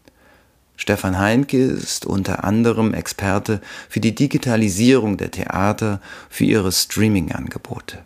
Stefan 0.77 1.19
Heinke 1.19 1.59
ist 1.59 2.07
unter 2.07 2.43
anderem 2.45 2.93
Experte 2.93 3.61
für 3.89 4.01
die 4.01 4.15
Digitalisierung 4.15 5.17
der 5.17 5.31
Theater 5.31 6.01
für 6.29 6.45
ihre 6.45 6.73
Streaming-Angebote. 6.73 7.99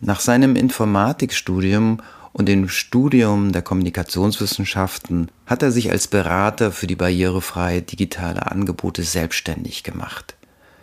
Nach 0.00 0.20
seinem 0.20 0.56
Informatikstudium 0.56 2.02
und 2.32 2.48
dem 2.48 2.68
Studium 2.68 3.52
der 3.52 3.62
Kommunikationswissenschaften 3.62 5.30
hat 5.46 5.62
er 5.62 5.72
sich 5.72 5.90
als 5.90 6.06
Berater 6.06 6.70
für 6.70 6.86
die 6.86 6.96
barrierefreie 6.96 7.80
digitale 7.80 8.50
Angebote 8.50 9.02
selbstständig 9.02 9.84
gemacht. 9.84 10.36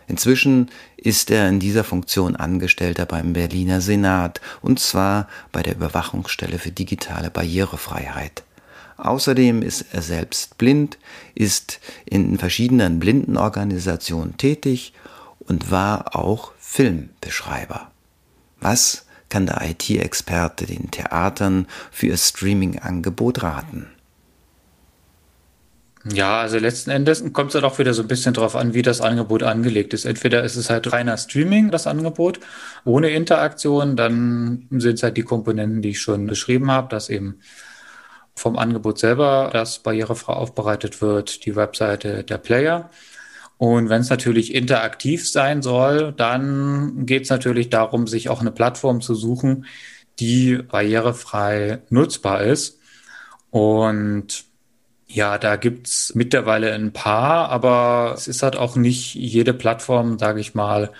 Inzwischen 0.08 0.70
ist 0.96 1.30
er 1.30 1.48
in 1.48 1.60
dieser 1.60 1.84
Funktion 1.84 2.34
Angestellter 2.34 3.04
beim 3.04 3.34
Berliner 3.34 3.82
Senat, 3.82 4.40
und 4.62 4.80
zwar 4.80 5.28
bei 5.52 5.62
der 5.62 5.76
Überwachungsstelle 5.76 6.58
für 6.58 6.72
digitale 6.72 7.30
Barrierefreiheit. 7.30 8.42
Außerdem 8.96 9.62
ist 9.62 9.84
er 9.92 10.02
selbst 10.02 10.58
blind, 10.58 10.98
ist 11.34 11.78
in 12.06 12.38
verschiedenen 12.38 12.98
Blindenorganisationen 12.98 14.36
tätig 14.38 14.92
und 15.38 15.70
war 15.70 16.16
auch 16.16 16.52
Filmbeschreiber. 16.58 17.90
Was 18.60 19.06
kann 19.28 19.46
der 19.46 19.62
IT-Experte 19.62 20.66
den 20.66 20.90
Theatern 20.90 21.66
für 21.92 22.06
ihr 22.06 22.16
Streaming-Angebot 22.16 23.42
raten? 23.42 23.86
Ja, 26.12 26.40
also 26.40 26.58
letzten 26.58 26.90
Endes 26.90 27.24
kommt 27.32 27.48
es 27.48 27.52
dann 27.54 27.64
auch 27.64 27.78
wieder 27.78 27.92
so 27.92 28.02
ein 28.02 28.08
bisschen 28.08 28.32
drauf 28.32 28.54
an, 28.56 28.72
wie 28.72 28.82
das 28.82 29.00
Angebot 29.00 29.42
angelegt 29.42 29.92
ist. 29.92 30.04
Entweder 30.04 30.44
ist 30.44 30.56
es 30.56 30.70
halt 30.70 30.92
reiner 30.92 31.16
Streaming, 31.16 31.70
das 31.70 31.86
Angebot, 31.86 32.40
ohne 32.84 33.10
Interaktion, 33.10 33.96
dann 33.96 34.66
sind 34.70 34.94
es 34.94 35.02
halt 35.02 35.16
die 35.16 35.22
Komponenten, 35.22 35.82
die 35.82 35.90
ich 35.90 36.00
schon 36.00 36.26
beschrieben 36.26 36.70
habe, 36.70 36.88
dass 36.88 37.10
eben 37.10 37.40
vom 38.36 38.56
Angebot 38.56 38.98
selber 38.98 39.50
das 39.52 39.80
barrierefrei 39.80 40.32
aufbereitet 40.34 41.02
wird, 41.02 41.44
die 41.44 41.56
Webseite 41.56 42.24
der 42.24 42.38
Player. 42.38 42.90
Und 43.58 43.88
wenn 43.88 44.00
es 44.00 44.08
natürlich 44.08 44.54
interaktiv 44.54 45.28
sein 45.28 45.62
soll, 45.62 46.12
dann 46.12 47.06
geht 47.06 47.24
es 47.24 47.30
natürlich 47.30 47.70
darum, 47.70 48.06
sich 48.06 48.28
auch 48.28 48.40
eine 48.40 48.52
Plattform 48.52 49.00
zu 49.00 49.14
suchen, 49.16 49.66
die 50.20 50.58
barrierefrei 50.58 51.80
nutzbar 51.90 52.42
ist. 52.42 52.78
Und 53.50 54.47
ja, 55.08 55.38
da 55.38 55.56
gibt's 55.56 56.14
mittlerweile 56.14 56.72
ein 56.74 56.92
paar, 56.92 57.48
aber 57.48 58.12
es 58.14 58.28
ist 58.28 58.42
halt 58.42 58.56
auch 58.56 58.76
nicht 58.76 59.14
jede 59.14 59.54
Plattform, 59.54 60.18
sage 60.18 60.40
ich 60.40 60.54
mal, 60.54 60.92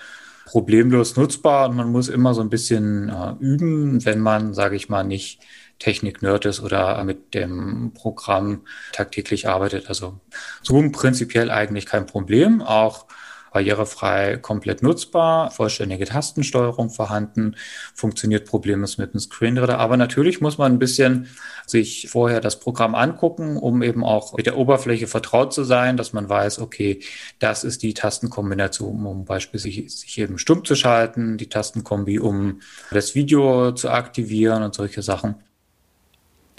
problemlos 0.45 1.15
nutzbar 1.15 1.69
und 1.69 1.75
man 1.75 1.91
muss 1.91 2.09
immer 2.09 2.33
so 2.33 2.41
ein 2.41 2.49
bisschen 2.49 3.09
äh, 3.09 3.35
üben, 3.39 4.03
wenn 4.05 4.19
man, 4.19 4.53
sage 4.55 4.75
ich 4.75 4.89
mal, 4.89 5.03
nicht 5.03 5.41
Technik-Nerd 5.77 6.45
ist 6.45 6.59
oder 6.61 7.03
mit 7.03 7.33
dem 7.35 7.93
Programm 7.93 8.65
tagtäglich 8.91 9.47
arbeitet. 9.47 9.87
Also 9.89 10.19
Zoom 10.63 10.91
prinzipiell 10.91 11.51
eigentlich 11.51 11.85
kein 11.85 12.05
Problem, 12.07 12.61
auch 12.61 13.05
barrierefrei 13.51 14.37
komplett 14.37 14.83
nutzbar, 14.83 15.51
vollständige 15.51 16.05
Tastensteuerung 16.05 16.89
vorhanden, 16.89 17.55
funktioniert 17.93 18.47
problemlos 18.47 18.97
mit 18.97 19.13
dem 19.13 19.19
Screenreader. 19.19 19.79
Aber 19.79 19.97
natürlich 19.97 20.41
muss 20.41 20.57
man 20.57 20.73
ein 20.73 20.79
bisschen 20.79 21.27
sich 21.65 22.07
vorher 22.09 22.41
das 22.41 22.59
Programm 22.59 22.95
angucken, 22.95 23.57
um 23.57 23.83
eben 23.83 24.03
auch 24.03 24.35
mit 24.35 24.45
der 24.45 24.57
Oberfläche 24.57 25.07
vertraut 25.07 25.53
zu 25.53 25.63
sein, 25.63 25.97
dass 25.97 26.13
man 26.13 26.27
weiß, 26.27 26.59
okay, 26.59 26.99
das 27.39 27.63
ist 27.63 27.83
die 27.83 27.93
Tastenkombination, 27.93 29.05
um 29.05 29.25
beispielsweise 29.25 29.89
sich 29.89 30.17
eben 30.17 30.37
stumm 30.37 30.65
zu 30.65 30.75
schalten, 30.75 31.37
die 31.37 31.49
Tastenkombi, 31.49 32.19
um 32.19 32.61
das 32.91 33.15
Video 33.15 33.71
zu 33.71 33.89
aktivieren 33.89 34.63
und 34.63 34.73
solche 34.73 35.01
Sachen. 35.01 35.35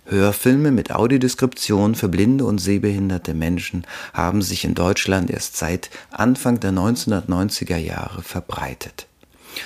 Hörfilme 0.07 0.71
mit 0.71 0.92
Audiodeskription 0.92 1.95
für 1.95 2.09
blinde 2.09 2.45
und 2.45 2.59
sehbehinderte 2.59 3.35
Menschen 3.35 3.87
haben 4.12 4.42
sich 4.42 4.64
in 4.64 4.75
Deutschland 4.75 5.30
erst 5.30 5.57
seit 5.57 5.90
Anfang 6.11 6.61
der 6.61 6.73
1990er 6.73 7.76
Jahre 7.76 8.23
verbreitet. 8.23 9.07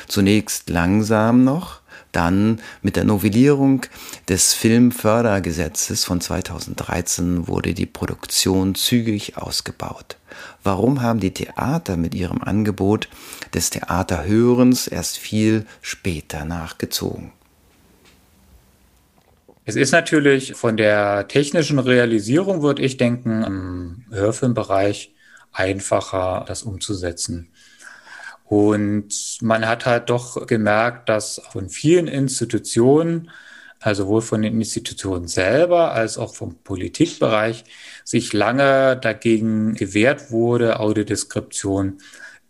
Zunächst 0.08 0.70
langsam 0.70 1.44
noch, 1.44 1.80
dann 2.12 2.60
mit 2.82 2.96
der 2.96 3.04
Novellierung 3.04 3.86
des 4.28 4.54
Filmfördergesetzes 4.54 6.04
von 6.04 6.20
2013 6.20 7.48
wurde 7.48 7.74
die 7.74 7.86
Produktion 7.86 8.74
zügig 8.74 9.36
ausgebaut. 9.36 10.16
Warum 10.62 11.02
haben 11.02 11.20
die 11.20 11.34
Theater 11.34 11.96
mit 11.96 12.14
ihrem 12.14 12.40
Angebot 12.42 13.08
des 13.52 13.70
Theaterhörens 13.70 14.86
erst 14.86 15.18
viel 15.18 15.66
später 15.82 16.44
nachgezogen? 16.44 17.32
Es 19.66 19.76
ist 19.76 19.92
natürlich 19.92 20.54
von 20.54 20.76
der 20.76 21.26
technischen 21.26 21.78
Realisierung, 21.78 22.60
würde 22.60 22.82
ich 22.82 22.98
denken, 22.98 23.42
im 23.42 24.04
Hörfilmbereich 24.10 25.14
einfacher, 25.52 26.44
das 26.46 26.64
umzusetzen. 26.64 27.50
Und 28.44 29.38
man 29.40 29.66
hat 29.66 29.86
halt 29.86 30.10
doch 30.10 30.46
gemerkt, 30.46 31.08
dass 31.08 31.40
von 31.50 31.70
vielen 31.70 32.08
Institutionen, 32.08 33.30
also 33.80 34.04
sowohl 34.04 34.20
von 34.20 34.42
den 34.42 34.60
Institutionen 34.60 35.28
selber 35.28 35.92
als 35.92 36.18
auch 36.18 36.34
vom 36.34 36.56
Politikbereich, 36.56 37.64
sich 38.04 38.34
lange 38.34 38.98
dagegen 38.98 39.74
gewehrt 39.74 40.30
wurde, 40.30 40.78
Audiodeskription 40.78 41.98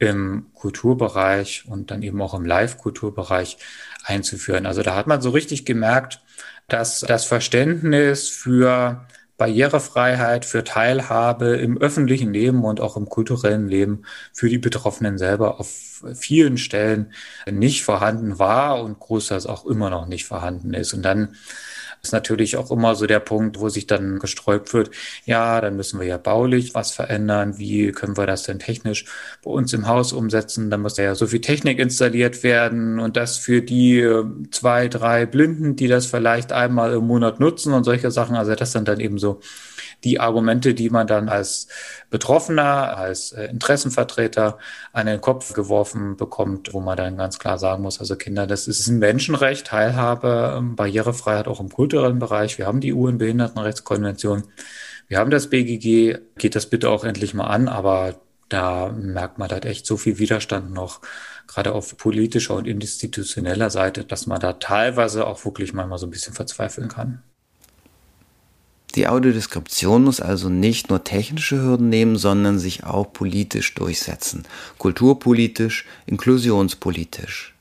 im 0.00 0.46
Kulturbereich 0.54 1.64
und 1.68 1.92
dann 1.92 2.02
eben 2.02 2.20
auch 2.20 2.34
im 2.34 2.44
Live-Kulturbereich 2.44 3.58
einzuführen. 4.02 4.66
Also 4.66 4.82
da 4.82 4.96
hat 4.96 5.06
man 5.06 5.22
so 5.22 5.30
richtig 5.30 5.64
gemerkt, 5.64 6.20
dass 6.68 7.00
das 7.00 7.24
Verständnis 7.24 8.28
für 8.28 9.06
Barrierefreiheit, 9.36 10.44
für 10.44 10.62
Teilhabe 10.62 11.56
im 11.56 11.78
öffentlichen 11.78 12.32
Leben 12.32 12.64
und 12.64 12.80
auch 12.80 12.96
im 12.96 13.08
kulturellen 13.08 13.68
Leben 13.68 14.04
für 14.32 14.48
die 14.48 14.58
Betroffenen 14.58 15.18
selber 15.18 15.58
auf 15.58 16.02
vielen 16.14 16.56
Stellen 16.56 17.12
nicht 17.50 17.82
vorhanden 17.82 18.38
war 18.38 18.82
und 18.82 18.98
großteils 19.00 19.46
auch 19.46 19.66
immer 19.66 19.90
noch 19.90 20.06
nicht 20.06 20.24
vorhanden 20.24 20.72
ist. 20.72 20.94
Und 20.94 21.02
dann 21.02 21.34
ist 22.04 22.12
natürlich 22.12 22.56
auch 22.56 22.70
immer 22.70 22.94
so 22.94 23.06
der 23.06 23.20
Punkt, 23.20 23.58
wo 23.58 23.68
sich 23.68 23.86
dann 23.86 24.18
gesträubt 24.18 24.72
wird, 24.74 24.90
ja, 25.24 25.60
dann 25.60 25.76
müssen 25.76 25.98
wir 25.98 26.06
ja 26.06 26.18
baulich 26.18 26.74
was 26.74 26.92
verändern. 26.92 27.58
Wie 27.58 27.92
können 27.92 28.16
wir 28.16 28.26
das 28.26 28.44
denn 28.44 28.58
technisch 28.58 29.06
bei 29.42 29.50
uns 29.50 29.72
im 29.72 29.88
Haus 29.88 30.12
umsetzen? 30.12 30.70
Da 30.70 30.76
muss 30.76 30.96
ja 30.96 31.14
so 31.14 31.26
viel 31.26 31.40
Technik 31.40 31.78
installiert 31.78 32.42
werden 32.42 33.00
und 33.00 33.16
das 33.16 33.38
für 33.38 33.62
die 33.62 34.00
äh, 34.00 34.24
zwei, 34.50 34.88
drei 34.88 35.26
Blinden, 35.26 35.76
die 35.76 35.88
das 35.88 36.06
vielleicht 36.06 36.52
einmal 36.52 36.92
im 36.92 37.06
Monat 37.06 37.40
nutzen 37.40 37.72
und 37.72 37.84
solche 37.84 38.10
Sachen. 38.10 38.36
Also 38.36 38.54
das 38.54 38.72
sind 38.72 38.86
dann 38.86 39.00
eben 39.00 39.18
so 39.18 39.40
die 40.04 40.20
Argumente, 40.20 40.74
die 40.74 40.90
man 40.90 41.06
dann 41.06 41.28
als 41.28 41.68
Betroffener, 42.10 42.96
als 42.96 43.32
äh, 43.32 43.46
Interessenvertreter 43.46 44.58
an 44.92 45.06
den 45.06 45.20
Kopf 45.20 45.54
geworfen 45.54 46.16
bekommt, 46.16 46.74
wo 46.74 46.80
man 46.80 46.96
dann 46.96 47.16
ganz 47.16 47.38
klar 47.38 47.58
sagen 47.58 47.82
muss, 47.82 48.00
also 48.00 48.16
Kinder, 48.16 48.46
das 48.46 48.68
ist 48.68 48.86
ein 48.86 48.98
Menschenrecht, 48.98 49.66
Teilhabe, 49.66 50.54
ähm, 50.58 50.76
Barrierefreiheit 50.76 51.48
auch 51.48 51.60
im 51.60 51.70
kulturellen 51.70 52.18
Bereich. 52.18 52.58
Wir 52.58 52.66
haben 52.66 52.80
die 52.80 52.92
UN-Behindertenrechtskonvention. 52.92 54.44
Wir 55.08 55.18
haben 55.18 55.30
das 55.30 55.50
BGG, 55.50 56.18
geht 56.38 56.54
das 56.54 56.66
bitte 56.66 56.90
auch 56.90 57.04
endlich 57.04 57.34
mal 57.34 57.46
an, 57.46 57.68
aber 57.68 58.16
da 58.48 58.90
merkt 58.90 59.38
man 59.38 59.50
halt 59.50 59.64
echt 59.64 59.86
so 59.86 59.96
viel 59.96 60.18
Widerstand 60.18 60.72
noch, 60.72 61.00
gerade 61.46 61.72
auf 61.72 61.96
politischer 61.96 62.54
und 62.54 62.66
institutioneller 62.66 63.70
Seite, 63.70 64.04
dass 64.04 64.26
man 64.26 64.40
da 64.40 64.54
teilweise 64.54 65.26
auch 65.26 65.44
wirklich 65.44 65.72
manchmal 65.72 65.98
so 65.98 66.06
ein 66.06 66.10
bisschen 66.10 66.34
verzweifeln 66.34 66.88
kann. 66.88 67.22
Die 68.94 69.08
Audiodeskription 69.08 70.04
muss 70.04 70.20
also 70.20 70.48
nicht 70.48 70.88
nur 70.88 71.02
technische 71.02 71.60
Hürden 71.60 71.88
nehmen, 71.88 72.16
sondern 72.16 72.58
sich 72.58 72.84
auch 72.84 73.12
politisch 73.12 73.74
durchsetzen. 73.74 74.44
Kulturpolitisch, 74.78 75.84
inklusionspolitisch. 76.06 77.54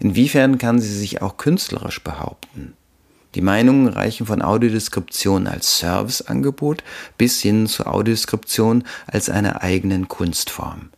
Inwiefern 0.00 0.58
kann 0.58 0.80
sie 0.80 0.92
sich 0.92 1.22
auch 1.22 1.36
künstlerisch 1.36 2.02
behaupten? 2.02 2.74
Die 3.36 3.40
Meinungen 3.40 3.86
reichen 3.86 4.26
von 4.26 4.42
Audiodeskription 4.42 5.46
als 5.46 5.78
Serviceangebot 5.78 6.82
bis 7.16 7.40
hin 7.40 7.68
zur 7.68 7.86
Audiodeskription 7.86 8.82
als 9.06 9.30
einer 9.30 9.62
eigenen 9.62 10.08
Kunstform. 10.08 10.90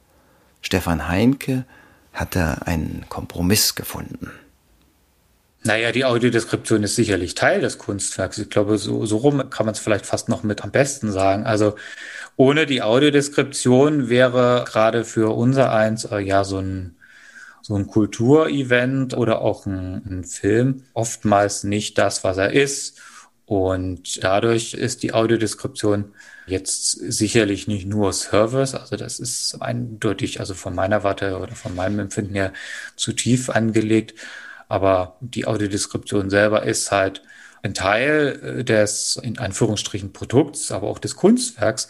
Stefan 0.63 1.09
Heinke 1.09 1.67
hat 2.15 2.35
da 2.35 2.55
einen 2.65 3.05
Kompromiss 3.11 3.75
gefunden. 3.75 4.31
Naja, 5.65 5.93
die 5.93 6.05
Audiodeskription 6.05 6.83
ist 6.83 6.97
sicherlich 6.97 7.35
Teil 7.35 7.61
des 7.61 7.79
Kunstwerks. 7.79 8.39
Ich 8.39 8.51
glaube, 8.51 8.79
so, 8.79 9.07
so 9.07 9.19
rum 9.19 9.49
kann 9.49 9.67
man 9.67 9.75
es 9.75 9.79
vielleicht 9.79 10.07
fast 10.07 10.29
noch 10.29 10.43
mit 10.43 10.65
am 10.65 10.73
besten 10.73 11.13
sagen. 11.13 11.45
Also 11.45 11.77
ohne 12.37 12.67
die 12.67 12.83
Audiodeskription 12.83 14.09
wäre 14.09 14.65
gerade 14.67 15.05
für 15.05 15.35
unser 15.37 15.73
eins 15.73 16.05
äh, 16.05 16.19
ja 16.19 16.45
so 16.45 16.59
ein 16.59 16.97
so 17.65 17.77
ein 17.77 17.87
Kulturevent 17.87 19.17
oder 19.17 19.41
auch 19.41 19.67
ein, 19.67 20.03
ein 20.05 20.25
Film 20.25 20.83
oftmals 20.95 21.63
nicht 21.63 21.97
das, 21.97 22.25
was 22.25 22.37
er 22.37 22.53
ist. 22.53 23.01
Und 23.47 24.25
dadurch 24.25 24.75
ist 24.75 25.03
die 25.05 25.15
Audiodeskription 25.15 26.13
jetzt 26.47 26.91
sicherlich 26.91 27.69
nicht 27.69 27.87
nur 27.87 28.13
Service, 28.13 28.75
also 28.75 28.97
das 28.97 29.21
ist 29.21 29.61
eindeutig, 29.63 30.41
also 30.41 30.55
von 30.55 30.75
meiner 30.75 31.05
Warte 31.05 31.39
oder 31.39 31.55
von 31.55 31.75
meinem 31.75 32.01
Empfinden 32.01 32.35
her 32.35 32.53
zu 32.97 33.13
tief 33.13 33.49
angelegt, 33.49 34.15
aber 34.69 35.17
die 35.21 35.47
Audiodeskription 35.47 36.31
selber 36.31 36.63
ist 36.65 36.91
halt 36.91 37.23
ein 37.63 37.75
Teil 37.75 38.59
äh, 38.61 38.65
des, 38.65 39.17
in 39.23 39.39
Anführungsstrichen, 39.39 40.13
Produkts, 40.13 40.73
aber 40.73 40.89
auch 40.89 40.99
des 40.99 41.17
Kunstwerks. 41.17 41.89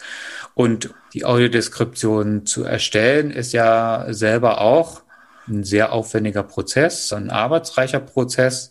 Und 0.53 0.93
die 1.13 1.25
Audiodeskription 1.25 2.45
zu 2.45 2.63
erstellen 2.63 3.31
ist 3.31 3.53
ja 3.53 4.05
selber 4.09 4.61
auch 4.61 5.01
ein 5.47 5.63
sehr 5.63 5.91
aufwendiger 5.91 6.43
Prozess, 6.43 7.11
ein 7.11 7.29
arbeitsreicher 7.29 7.99
Prozess. 7.99 8.69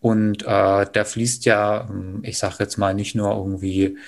Und 0.00 0.42
äh, 0.42 0.46
da 0.46 1.04
fließt 1.04 1.44
ja, 1.44 1.86
hm, 1.88 2.20
ich 2.22 2.38
sage 2.38 2.56
jetzt 2.60 2.78
mal, 2.78 2.94
nicht 2.94 3.14
nur 3.14 3.32
irgendwie 3.34 3.98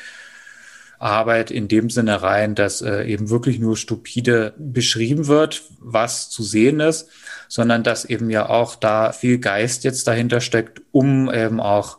Arbeit 0.98 1.50
in 1.50 1.68
dem 1.68 1.90
Sinne 1.90 2.22
rein, 2.22 2.54
dass 2.54 2.80
äh, 2.80 3.04
eben 3.04 3.28
wirklich 3.28 3.58
nur 3.58 3.76
stupide 3.76 4.54
beschrieben 4.56 5.26
wird, 5.26 5.62
was 5.78 6.30
zu 6.30 6.42
sehen 6.42 6.80
ist, 6.80 7.10
sondern 7.48 7.82
dass 7.82 8.04
eben 8.04 8.30
ja 8.30 8.48
auch 8.48 8.76
da 8.76 9.12
viel 9.12 9.38
Geist 9.38 9.84
jetzt 9.84 10.06
dahinter 10.06 10.40
steckt, 10.40 10.82
um 10.92 11.32
eben 11.32 11.60
auch 11.60 11.98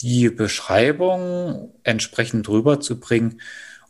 die 0.00 0.28
Beschreibung 0.28 1.72
entsprechend 1.82 2.48
rüberzubringen, 2.48 3.40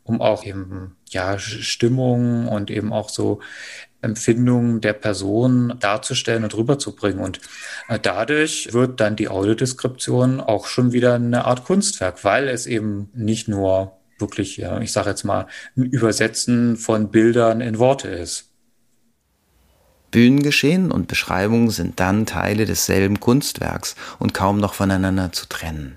um 0.05 0.21
auch 0.21 0.45
eben 0.45 0.97
ja 1.09 1.39
Stimmung 1.39 2.47
und 2.49 2.71
eben 2.71 2.93
auch 2.93 3.09
so 3.09 3.41
Empfindungen 4.03 4.81
der 4.81 4.93
Person 4.93 5.75
darzustellen 5.81 6.45
und 6.45 6.55
rüberzubringen. 6.55 7.21
Und 7.21 7.41
äh, 7.89 7.99
dadurch 7.99 8.73
wird 8.73 9.01
dann 9.01 9.17
die 9.17 9.29
Audiodeskription 9.29 10.41
auch 10.41 10.67
schon 10.67 10.93
wieder 10.93 11.15
eine 11.15 11.47
Art 11.47 11.65
Kunstwerk, 11.65 12.23
weil 12.23 12.49
es 12.49 12.67
eben 12.67 13.09
nicht 13.15 13.49
nur 13.49 13.97
wirklich, 14.19 14.63
ich 14.63 14.93
sage 14.93 15.11
jetzt 15.11 15.25
mal, 15.25 15.47
ein 15.77 15.85
Übersetzen 15.85 16.77
von 16.77 17.11
Bildern 17.11 17.61
in 17.61 17.79
Worte 17.79 18.09
ist. 18.09 18.54
Bühnengeschehen 20.15 20.93
und 20.93 21.09
Beschreibung 21.09 21.73
sind 21.73 21.99
dann 21.99 22.25
Teile 22.25 22.67
desselben 22.67 23.19
Kunstwerks 23.19 23.97
und 24.21 24.33
kaum 24.33 24.59
noch 24.59 24.73
voneinander 24.73 25.33
zu 25.33 25.49
trennen. 25.49 25.97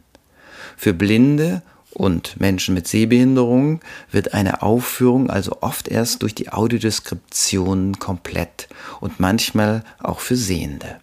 Für 0.76 0.96
Blinde 0.96 1.62
und 1.94 2.40
Menschen 2.40 2.74
mit 2.74 2.88
Sehbehinderung 2.88 3.80
wird 4.10 4.34
eine 4.34 4.64
Aufführung 4.64 5.30
also 5.30 5.58
oft 5.62 5.88
erst 5.88 6.24
durch 6.24 6.34
die 6.34 6.52
Audiodeskription 6.52 8.00
komplett 8.00 8.68
und 9.02 9.20
manchmal 9.20 9.84
auch 10.00 10.20
für 10.20 10.36
Sehende. 10.36 11.00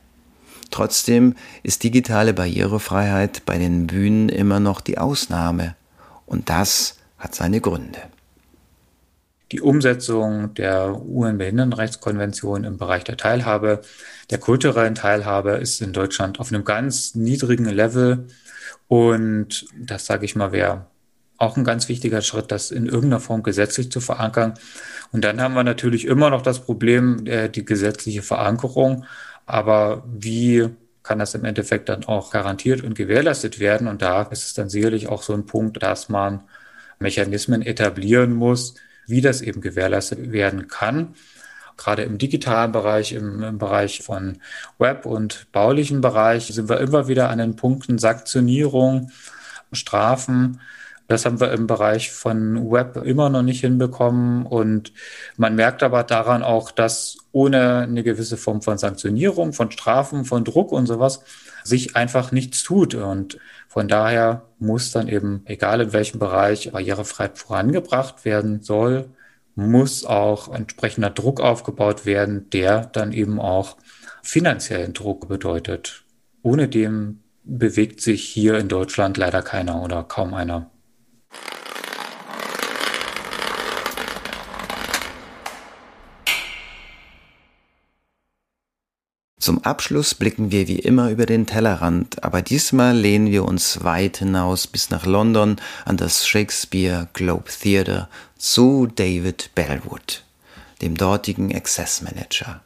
Trotzdem 0.72 1.36
ist 1.62 1.84
digitale 1.84 2.34
Barrierefreiheit 2.34 3.42
bei 3.46 3.58
den 3.58 3.86
Bühnen 3.86 4.28
immer 4.28 4.58
noch 4.58 4.80
die 4.80 4.98
Ausnahme 4.98 5.76
und 6.26 6.50
das 6.50 6.96
hat 7.16 7.36
seine 7.36 7.60
Gründe. 7.60 8.00
Die 9.52 9.60
Umsetzung 9.60 10.54
der 10.54 11.00
UN-Behindertenrechtskonvention 11.04 12.64
im 12.64 12.78
Bereich 12.78 13.04
der 13.04 13.16
Teilhabe, 13.16 13.82
der 14.30 14.38
kulturellen 14.38 14.94
Teilhabe, 14.94 15.52
ist 15.52 15.82
in 15.82 15.92
Deutschland 15.92 16.40
auf 16.40 16.48
einem 16.50 16.64
ganz 16.64 17.14
niedrigen 17.14 17.66
Level. 17.66 18.26
Und 18.88 19.66
das, 19.78 20.06
sage 20.06 20.24
ich 20.24 20.34
mal, 20.34 20.52
wäre 20.52 20.86
auch 21.36 21.56
ein 21.56 21.64
ganz 21.64 21.88
wichtiger 21.88 22.22
Schritt, 22.22 22.50
das 22.50 22.70
in 22.70 22.86
irgendeiner 22.86 23.20
Form 23.20 23.42
gesetzlich 23.42 23.90
zu 23.90 24.00
verankern. 24.00 24.54
Und 25.12 25.24
dann 25.24 25.40
haben 25.40 25.54
wir 25.54 25.64
natürlich 25.64 26.06
immer 26.06 26.30
noch 26.30 26.42
das 26.42 26.60
Problem, 26.60 27.26
äh, 27.26 27.48
die 27.48 27.64
gesetzliche 27.64 28.22
Verankerung. 28.22 29.04
Aber 29.46 30.04
wie 30.06 30.68
kann 31.02 31.18
das 31.18 31.34
im 31.34 31.44
Endeffekt 31.44 31.88
dann 31.88 32.04
auch 32.04 32.30
garantiert 32.30 32.82
und 32.82 32.94
gewährleistet 32.94 33.58
werden? 33.58 33.88
Und 33.88 34.00
da 34.02 34.22
ist 34.22 34.44
es 34.44 34.54
dann 34.54 34.70
sicherlich 34.70 35.08
auch 35.08 35.22
so 35.22 35.34
ein 35.34 35.46
Punkt, 35.46 35.82
dass 35.82 36.08
man 36.08 36.44
Mechanismen 36.98 37.62
etablieren 37.62 38.32
muss, 38.32 38.74
wie 39.06 39.20
das 39.20 39.40
eben 39.40 39.60
gewährleistet 39.60 40.32
werden 40.32 40.68
kann 40.68 41.14
gerade 41.76 42.02
im 42.02 42.18
digitalen 42.18 42.72
Bereich, 42.72 43.12
im, 43.12 43.42
im, 43.42 43.58
Bereich 43.58 44.02
von 44.02 44.38
Web 44.78 45.06
und 45.06 45.50
baulichen 45.52 46.00
Bereich 46.00 46.46
sind 46.46 46.68
wir 46.68 46.80
immer 46.80 47.08
wieder 47.08 47.30
an 47.30 47.38
den 47.38 47.56
Punkten 47.56 47.98
Sanktionierung, 47.98 49.10
Strafen. 49.72 50.60
Das 51.06 51.26
haben 51.26 51.38
wir 51.38 51.52
im 51.52 51.66
Bereich 51.66 52.10
von 52.10 52.70
Web 52.70 52.96
immer 53.04 53.28
noch 53.28 53.42
nicht 53.42 53.60
hinbekommen. 53.60 54.46
Und 54.46 54.92
man 55.36 55.54
merkt 55.54 55.82
aber 55.82 56.02
daran 56.02 56.42
auch, 56.42 56.70
dass 56.70 57.18
ohne 57.32 57.80
eine 57.80 58.02
gewisse 58.02 58.36
Form 58.36 58.62
von 58.62 58.78
Sanktionierung, 58.78 59.52
von 59.52 59.70
Strafen, 59.70 60.24
von 60.24 60.44
Druck 60.44 60.72
und 60.72 60.86
sowas 60.86 61.20
sich 61.62 61.94
einfach 61.96 62.32
nichts 62.32 62.62
tut. 62.62 62.94
Und 62.94 63.38
von 63.68 63.86
daher 63.88 64.42
muss 64.58 64.92
dann 64.92 65.08
eben, 65.08 65.42
egal 65.44 65.80
in 65.82 65.92
welchem 65.92 66.18
Bereich 66.18 66.72
Barrierefreiheit 66.72 67.38
vorangebracht 67.38 68.24
werden 68.24 68.62
soll, 68.62 69.10
muss 69.56 70.04
auch 70.04 70.52
entsprechender 70.52 71.10
Druck 71.10 71.40
aufgebaut 71.40 72.06
werden, 72.06 72.48
der 72.50 72.86
dann 72.86 73.12
eben 73.12 73.38
auch 73.40 73.76
finanziellen 74.22 74.94
Druck 74.94 75.28
bedeutet. 75.28 76.04
Ohne 76.42 76.68
dem 76.68 77.20
bewegt 77.44 78.00
sich 78.00 78.24
hier 78.24 78.58
in 78.58 78.68
Deutschland 78.68 79.16
leider 79.16 79.42
keiner 79.42 79.82
oder 79.82 80.02
kaum 80.02 80.34
einer. 80.34 80.70
Zum 89.44 89.62
Abschluss 89.62 90.14
blicken 90.14 90.50
wir 90.52 90.68
wie 90.68 90.78
immer 90.78 91.10
über 91.10 91.26
den 91.26 91.46
Tellerrand, 91.46 92.24
aber 92.24 92.40
diesmal 92.40 92.96
lehnen 92.96 93.30
wir 93.30 93.44
uns 93.44 93.84
weit 93.84 94.16
hinaus 94.16 94.66
bis 94.66 94.88
nach 94.88 95.04
London 95.04 95.56
an 95.84 95.98
das 95.98 96.26
Shakespeare 96.26 97.08
Globe 97.12 97.50
Theatre 97.50 98.08
zu 98.38 98.86
David 98.86 99.50
Bellwood, 99.54 100.24
dem 100.80 100.96
dortigen 100.96 101.54
Access 101.54 102.00
Manager. 102.00 102.62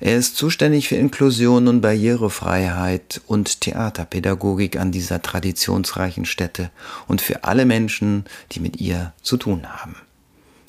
Er 0.00 0.16
ist 0.16 0.36
zuständig 0.36 0.88
für 0.88 0.96
Inklusion 0.96 1.68
und 1.68 1.80
Barrierefreiheit 1.80 3.20
und 3.26 3.60
Theaterpädagogik 3.62 4.78
an 4.78 4.92
dieser 4.92 5.22
traditionsreichen 5.22 6.26
Stätte 6.26 6.70
und 7.06 7.20
für 7.20 7.44
alle 7.44 7.64
Menschen, 7.64 8.24
die 8.52 8.60
mit 8.60 8.80
ihr 8.80 9.12
zu 9.22 9.36
tun 9.36 9.66
haben. 9.66 9.96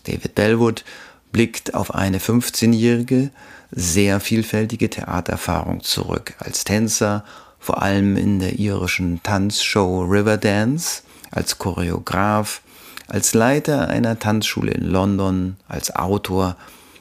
David 0.05 0.35
Bellwood 0.35 0.85
blickt 1.31 1.73
auf 1.73 1.93
eine 1.93 2.19
15-jährige, 2.19 3.31
sehr 3.71 4.19
vielfältige 4.19 4.89
Theatererfahrung 4.89 5.83
zurück. 5.83 6.33
Als 6.39 6.63
Tänzer, 6.63 7.25
vor 7.59 7.81
allem 7.81 8.15
in 8.15 8.39
der 8.39 8.59
irischen 8.59 9.21
Tanzshow 9.23 10.03
Riverdance, 10.03 11.03
als 11.31 11.57
Choreograf, 11.57 12.61
als 13.07 13.33
Leiter 13.33 13.89
einer 13.89 14.19
Tanzschule 14.19 14.71
in 14.71 14.85
London, 14.85 15.57
als 15.67 15.93
Autor, 15.95 16.55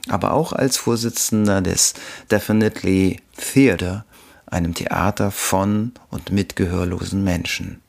aber 0.09 0.33
auch 0.33 0.53
als 0.53 0.77
Vorsitzender 0.77 1.61
des 1.61 1.95
Definitely 2.31 3.21
Theatre, 3.37 4.05
einem 4.47 4.75
Theater 4.75 5.31
von 5.31 5.93
und 6.11 6.31
mit 6.31 6.57
gehörlosen 6.57 7.25
Menschen. 7.25 7.81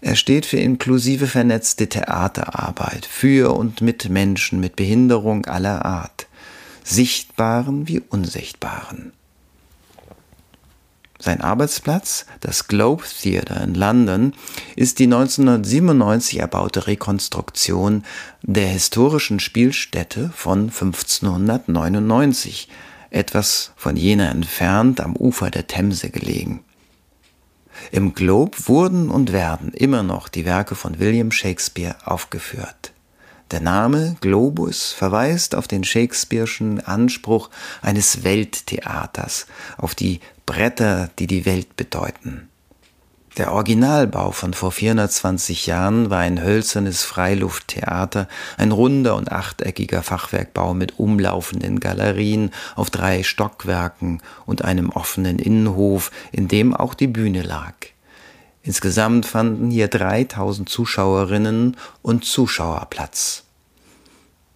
Er 0.00 0.16
steht 0.16 0.46
für 0.46 0.56
inklusive 0.56 1.28
vernetzte 1.28 1.88
Theaterarbeit 1.88 3.06
für 3.06 3.54
und 3.54 3.80
mit 3.82 4.08
Menschen 4.08 4.58
mit 4.58 4.74
Behinderung 4.74 5.46
aller 5.46 5.84
Art 5.84 6.26
sichtbaren 6.84 7.88
wie 7.88 8.00
unsichtbaren. 8.00 9.12
Sein 11.24 11.40
Arbeitsplatz, 11.40 12.26
das 12.40 12.66
Globe 12.66 13.04
Theatre 13.04 13.62
in 13.62 13.74
London, 13.74 14.32
ist 14.74 14.98
die 14.98 15.04
1997 15.04 16.40
erbaute 16.40 16.88
Rekonstruktion 16.88 18.02
der 18.42 18.66
historischen 18.66 19.38
Spielstätte 19.38 20.32
von 20.34 20.62
1599, 20.62 22.68
etwas 23.10 23.70
von 23.76 23.96
jener 23.96 24.30
entfernt 24.30 25.00
am 25.00 25.14
Ufer 25.14 25.52
der 25.52 25.68
Themse 25.68 26.10
gelegen. 26.10 26.64
Im 27.92 28.14
Globe 28.14 28.58
wurden 28.66 29.08
und 29.08 29.32
werden 29.32 29.72
immer 29.72 30.02
noch 30.02 30.26
die 30.26 30.44
Werke 30.44 30.74
von 30.74 30.98
William 30.98 31.30
Shakespeare 31.30 31.94
aufgeführt. 32.04 32.92
Der 33.52 33.60
Name 33.60 34.16
Globus 34.22 34.92
verweist 34.92 35.54
auf 35.54 35.68
den 35.68 35.84
Shakespeare'schen 35.84 36.80
Anspruch 36.80 37.50
eines 37.82 38.24
Welttheaters, 38.24 39.46
auf 39.76 39.94
die 39.94 40.20
Bretter, 40.46 41.10
die 41.18 41.26
die 41.26 41.46
Welt 41.46 41.76
bedeuten. 41.76 42.48
Der 43.38 43.52
Originalbau 43.52 44.30
von 44.30 44.52
vor 44.52 44.72
420 44.72 45.66
Jahren 45.66 46.10
war 46.10 46.18
ein 46.18 46.42
hölzernes 46.42 47.02
Freilufttheater, 47.02 48.28
ein 48.58 48.72
runder 48.72 49.16
und 49.16 49.32
achteckiger 49.32 50.02
Fachwerkbau 50.02 50.74
mit 50.74 50.98
umlaufenden 50.98 51.80
Galerien 51.80 52.50
auf 52.76 52.90
drei 52.90 53.22
Stockwerken 53.22 54.20
und 54.44 54.62
einem 54.62 54.90
offenen 54.90 55.38
Innenhof, 55.38 56.10
in 56.30 56.46
dem 56.46 56.74
auch 56.74 56.92
die 56.92 57.06
Bühne 57.06 57.40
lag. 57.40 57.74
Insgesamt 58.62 59.24
fanden 59.24 59.70
hier 59.70 59.88
3000 59.88 60.68
Zuschauerinnen 60.68 61.78
und 62.02 62.26
Zuschauer 62.26 62.86
Platz. 62.90 63.44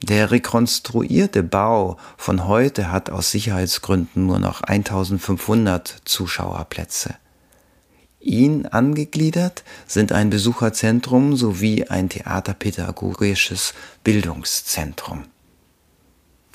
Der 0.03 0.31
rekonstruierte 0.31 1.43
Bau 1.43 1.97
von 2.17 2.47
heute 2.47 2.93
hat 2.93 3.11
aus 3.11 3.31
Sicherheitsgründen 3.31 4.27
nur 4.27 4.39
noch 4.39 4.61
1500 4.61 6.03
Zuschauerplätze. 6.05 7.15
Ihn 8.21 8.67
angegliedert 8.67 9.65
sind 9.87 10.13
ein 10.13 10.31
Besucherzentrum 10.31 11.37
sowie 11.37 11.85
ein 11.85 12.09
theaterpädagogisches 12.09 13.73
Bildungszentrum. 14.05 15.25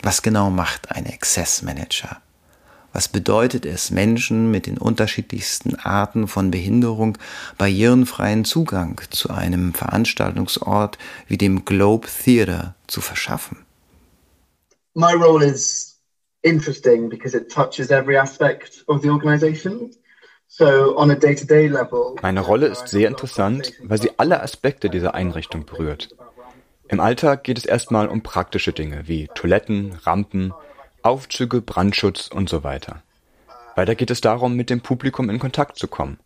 Was 0.03 0.21
genau 0.21 0.49
macht 0.49 0.91
ein 0.91 1.07
Access 1.07 1.61
Manager? 1.61 2.21
Was 2.93 3.07
bedeutet 3.07 3.65
es, 3.65 3.89
Menschen 3.89 4.51
mit 4.51 4.67
den 4.67 4.77
unterschiedlichsten 4.77 5.75
Arten 5.75 6.27
von 6.27 6.51
Behinderung 6.51 7.17
barrierenfreien 7.57 8.43
Zugang 8.43 8.99
zu 9.09 9.29
einem 9.29 9.73
Veranstaltungsort 9.73 10.97
wie 11.27 11.37
dem 11.37 11.63
Globe 11.63 12.07
Theatre 12.07 12.75
zu 12.87 12.99
verschaffen? 12.99 13.65
My 14.93 15.13
role 15.13 15.45
is 15.45 15.97
interesting 16.41 17.07
because 17.07 17.35
it 17.35 17.49
touches 17.49 17.91
every 17.91 18.17
aspect 18.17 18.83
of 18.87 19.01
the 19.01 19.09
organization. 19.09 19.91
Meine 22.21 22.41
Rolle 22.41 22.67
ist 22.67 22.87
sehr 22.89 23.07
interessant, 23.07 23.71
weil 23.83 24.01
sie 24.01 24.11
alle 24.17 24.43
Aspekte 24.43 24.89
dieser 24.89 25.13
Einrichtung 25.13 25.65
berührt. 25.65 26.09
Im 26.89 26.99
Alltag 26.99 27.45
geht 27.45 27.57
es 27.57 27.65
erstmal 27.65 28.09
um 28.09 28.21
praktische 28.21 28.73
Dinge 28.73 29.07
wie 29.07 29.29
Toiletten, 29.33 29.93
Rampen, 30.03 30.53
Aufzüge, 31.03 31.61
Brandschutz 31.61 32.27
und 32.27 32.49
so 32.49 32.63
weiter. 32.63 33.01
Weiter 33.75 33.95
geht 33.95 34.11
es 34.11 34.21
darum, 34.21 34.55
mit 34.55 34.69
dem 34.69 34.81
Publikum 34.81 35.29
in 35.29 35.39
Kontakt 35.39 35.77
zu 35.77 35.87
kommen, 35.87 36.19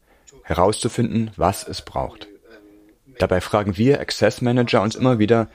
herauszufinden, 0.44 1.32
was 1.38 1.66
es 1.68 1.82
braucht. 1.82 2.28
Dabei 3.20 3.40
fragen 3.40 3.78
wir 3.78 4.02
Access 4.02 4.42
Manager 4.42 4.82
uns 4.82 4.96
immer 4.96 5.20
wieder, 5.20 5.48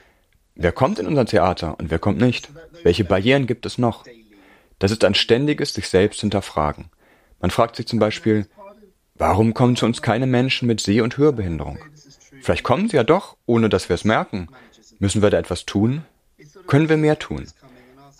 wer 0.55 0.71
kommt 0.71 0.97
in 0.97 1.05
unser 1.05 1.25
Theater 1.25 1.77
und 1.79 1.91
wer 1.91 1.99
kommt 1.99 2.19
nicht? 2.19 2.49
Welche 2.83 3.03
Barrieren 3.03 3.45
gibt 3.45 3.65
es 3.67 3.77
noch? 3.77 4.05
Das 4.79 4.91
ist 4.91 5.03
ein 5.03 5.13
ständiges 5.13 5.73
sich 5.73 5.87
selbst 5.87 6.21
hinterfragen. 6.21 6.85
Man 7.39 7.51
fragt 7.51 7.75
sich 7.75 7.85
zum 7.85 7.99
Beispiel, 7.99 8.47
warum 9.15 9.53
kommen 9.53 9.75
zu 9.75 9.85
uns 9.85 10.01
keine 10.01 10.25
Menschen 10.25 10.67
mit 10.67 10.81
Seh- 10.81 11.01
und 11.01 11.17
Hörbehinderung? 11.17 11.77
Vielleicht 12.41 12.63
kommen 12.63 12.89
sie 12.89 12.97
ja 12.97 13.03
doch, 13.03 13.37
ohne 13.45 13.69
dass 13.69 13.89
wir 13.89 13.93
es 13.93 14.03
merken. 14.03 14.47
Müssen 14.97 15.21
wir 15.21 15.29
da 15.29 15.37
etwas 15.37 15.65
tun? 15.65 16.03
Können 16.65 16.89
wir 16.89 16.97
mehr 16.97 17.19
tun? 17.19 17.45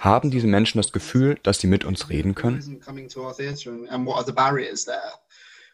Haben 0.02 0.32
diese 0.32 0.48
Menschen 0.48 0.80
das 0.80 0.92
Gefühl, 0.92 1.38
dass 1.44 1.60
sie 1.60 1.68
mit 1.68 1.86
uns 1.86 2.10
reden 2.10 2.34
können? 2.34 2.58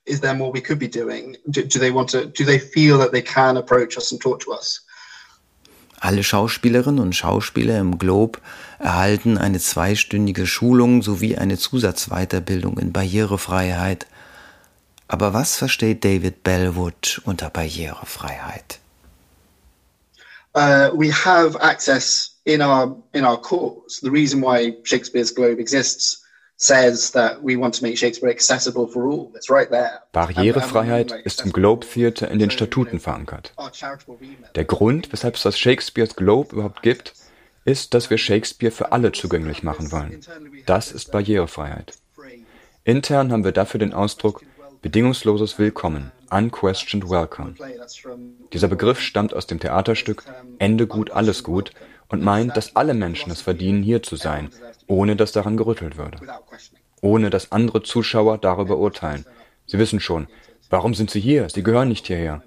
Is 0.08 0.22
there 0.22 0.34
more 0.34 0.54
we 0.54 0.62
could 0.62 0.80
be 0.80 0.88
doing? 0.88 1.38
Do, 1.48 1.62
do 1.64 1.80
they 1.80 1.94
want 1.94 2.10
to, 2.12 2.26
do 2.26 2.46
they 2.46 2.60
feel 2.60 2.98
that 2.98 3.12
they 3.12 3.22
can 3.22 3.58
approach 3.58 3.98
us 3.98 4.12
and 4.14 4.22
talk 4.22 4.40
to 4.40 4.52
us? 4.52 4.86
Alle 6.00 6.24
Schauspielerinnen 6.24 7.00
und 7.00 7.14
Schauspieler 7.14 7.78
im 7.80 7.98
Globe 7.98 8.40
erhalten 8.80 9.38
eine 9.38 9.60
zweistündige 9.60 10.48
Schulung 10.48 11.02
sowie 11.02 11.36
eine 11.36 11.58
Zusatzweiterbildung 11.58 12.78
in 12.78 12.94
Barrierefreiheit. 12.94 14.08
Aber 15.10 15.34
was 15.34 15.58
versteht 15.58 16.06
David 16.06 16.44
Bellwood 16.44 17.22
unter 17.26 17.50
Barrierefreiheit? 17.50 18.80
Uh, 20.56 20.90
we 20.94 21.12
have 21.12 21.60
access 21.62 22.37
in 22.48 22.62
our 22.62 22.96
in 23.14 23.26
our 23.26 23.38
course. 23.38 24.00
The 24.02 24.10
reason 24.10 24.42
why 24.42 24.78
Shakespeare's 24.84 25.34
Globe 25.34 25.60
exists 25.60 26.24
says 26.56 27.12
that 27.12 27.44
we 27.44 27.56
want 27.56 27.76
to 27.76 27.84
make 27.84 27.98
Shakespeare 27.98 28.32
accessible 28.32 28.88
for 28.88 29.08
all. 29.08 29.32
It's 29.36 29.50
right 29.50 29.70
there. 29.70 30.02
Barrierefreiheit 30.14 31.12
ist 31.24 31.42
im 31.42 31.52
Globe 31.52 31.86
Theatre 31.86 32.26
in 32.28 32.40
den 32.40 32.50
Statuten 32.50 33.00
verankert. 33.00 33.54
Der 34.56 34.66
Grund, 34.66 35.12
weshalb 35.12 35.36
es 35.36 35.44
das 35.44 35.60
Shakespeare's 35.60 36.16
Globe 36.16 36.56
überhaupt 36.56 36.82
gibt, 36.82 37.14
ist, 37.66 37.94
dass 37.94 38.10
wir 38.10 38.18
Shakespeare 38.18 38.72
für 38.72 38.92
alle 38.92 39.12
zugänglich 39.12 39.62
machen 39.62 39.92
wollen. 39.92 40.22
Das 40.66 40.92
ist 40.92 41.12
Barrierefreiheit. 41.12 41.94
Intern 42.86 43.32
haben 43.32 43.44
wir 43.44 43.52
dafür 43.52 43.80
den 43.80 43.94
Ausdruck 43.94 44.42
bedingungsloses 44.82 45.60
Willkommen, 45.60 46.12
unquestioned 46.32 47.10
welcome. 47.10 47.56
Dieser 48.54 48.70
Begriff 48.70 49.02
stammt 49.02 49.34
aus 49.34 49.48
dem 49.48 49.60
Theaterstück 49.60 50.24
Ende 50.60 50.88
gut, 50.88 51.12
alles 51.12 51.44
gut 51.44 51.72
und 52.10 52.24
meint, 52.24 52.56
dass 52.56 52.76
alle 52.76 52.94
Menschen 52.94 53.32
es 53.32 53.42
verdienen, 53.42 53.84
hier 53.84 54.04
zu 54.04 54.16
sein, 54.16 54.50
ohne 54.88 55.16
dass 55.16 55.32
daran 55.32 55.58
gerüttelt 55.58 55.98
würde. 55.98 56.20
Ohne 57.02 57.30
dass 57.30 57.52
andere 57.52 57.84
Zuschauer 57.84 58.38
darüber 58.38 58.78
urteilen. 58.78 59.26
Sie 59.66 59.78
wissen 59.80 60.00
schon, 60.00 60.28
warum 60.70 60.94
sind 60.94 61.12
sie 61.12 61.20
hier? 61.20 61.50
Sie 61.50 61.64
gehören 61.64 61.90
nicht 61.90 62.08
hierher. 62.08 62.42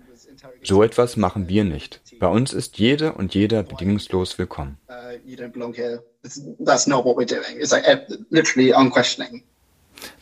So 0.63 0.83
etwas 0.83 1.17
machen 1.17 1.49
wir 1.49 1.65
nicht. 1.65 2.01
Bei 2.19 2.29
uns 2.29 2.53
ist 2.53 2.79
jede 2.79 3.13
und 3.13 3.35
jeder 3.35 3.63
bedingungslos 3.63 4.39
willkommen. 4.39 4.79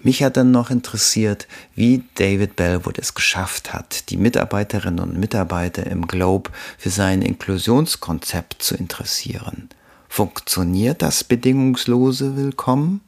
Mich 0.00 0.22
hat 0.22 0.36
dann 0.36 0.50
noch 0.50 0.70
interessiert, 0.70 1.46
wie 1.74 2.04
David 2.14 2.56
Bellwood 2.56 2.98
es 2.98 3.14
geschafft 3.14 3.72
hat, 3.72 4.10
die 4.10 4.16
Mitarbeiterinnen 4.16 5.00
und 5.00 5.18
Mitarbeiter 5.18 5.86
im 5.86 6.06
Globe 6.06 6.50
für 6.78 6.90
sein 6.90 7.22
Inklusionskonzept 7.22 8.62
zu 8.62 8.76
interessieren. 8.76 9.68
Funktioniert 10.08 11.02
das 11.02 11.24
bedingungslose 11.24 12.36
Willkommen? 12.36 13.02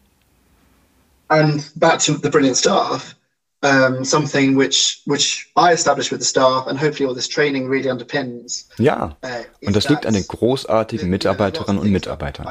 And 1.28 1.70
back 1.76 2.00
to 2.00 2.16
the 2.22 2.28
brilliant 2.28 2.56
staff, 2.56 3.14
um, 3.62 4.04
something 4.04 4.56
which 4.56 5.02
which 5.06 5.50
I 5.56 5.72
established 5.72 6.11
with 6.11 6.20
the 6.20 6.26
staff 6.26 6.66
and 6.66 6.80
hopefully 6.80 7.09
all 7.09 7.14
this 7.14 7.28
training 7.28 7.68
really 7.68 7.88
underpins. 7.88 8.68
Ja, 8.78 9.16
uh, 9.24 9.66
und 9.66 9.76
das 9.76 9.88
liegt 9.88 10.06
an 10.06 10.14
den 10.14 10.26
großartigen 10.26 11.09
Mitarbeiterinnen 11.09 11.80
und 11.80 11.90
Mitarbeitern. 11.90 12.46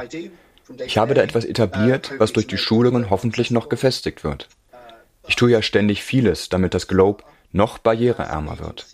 Ich 0.78 0.98
habe 0.98 1.14
da 1.14 1.22
etwas 1.22 1.44
etabliert, 1.44 2.12
was 2.18 2.32
durch 2.32 2.46
die 2.46 2.58
Schulungen 2.58 3.10
hoffentlich 3.10 3.50
noch 3.50 3.68
gefestigt 3.68 4.24
wird. 4.24 4.48
Ich 5.26 5.36
tue 5.36 5.50
ja 5.50 5.62
ständig 5.62 6.02
vieles, 6.02 6.48
damit 6.48 6.74
das 6.74 6.88
Globe 6.88 7.24
noch 7.52 7.78
barriereärmer 7.78 8.58
wird. 8.58 8.86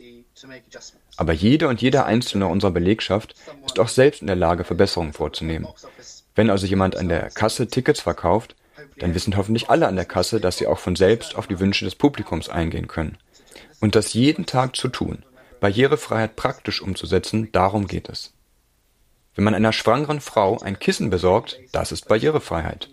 Aber 1.17 1.33
jede 1.33 1.69
und 1.69 1.81
jeder 1.81 2.07
Einzelne 2.07 2.47
unserer 2.47 2.73
Belegschaft 2.73 3.35
ist 3.65 3.79
auch 3.79 3.89
selbst 3.89 4.21
in 4.21 4.27
der 4.27 4.37
Lage, 4.37 4.65
Verbesserungen 4.65 5.13
vorzunehmen. 5.13 5.67
Wenn 6.35 6.51
also 6.51 6.67
jemand 6.67 6.97
an 6.97 7.09
der 7.09 7.31
Kasse 7.31 7.69
Tickets 7.69 8.01
verkauft, 8.01 8.55
dann 8.99 9.15
wissen 9.15 9.37
hoffentlich 9.37 9.71
alle 9.71 9.87
an 9.87 9.97
der 9.97 10.05
Kasse, 10.05 10.41
dass 10.41 10.59
sie 10.59 10.67
auch 10.67 10.79
von 10.79 10.97
selbst 10.97 11.37
auf 11.37 11.47
die 11.47 11.61
Wünsche 11.61 11.85
des 11.85 11.95
Publikums 11.95 12.49
eingehen 12.49 12.89
können. 12.89 13.19
Und 13.81 13.95
das 13.95 14.15
jeden 14.15 14.47
Tag 14.47 14.77
zu 14.77 14.89
tun, 14.89 15.25
Barrierefreiheit 15.61 16.37
praktisch 16.37 16.83
umzusetzen, 16.83 17.51
darum 17.53 17.87
geht 17.87 18.09
es. 18.09 18.33
Wenn 19.37 19.45
man 19.45 19.55
einer 19.55 19.73
schwangeren 19.73 20.21
Frau 20.21 20.59
ein 20.61 20.79
Kissen 20.79 21.11
besorgt, 21.11 21.61
das 21.71 21.93
ist 21.93 22.09
Barrierefreiheit. 22.09 22.89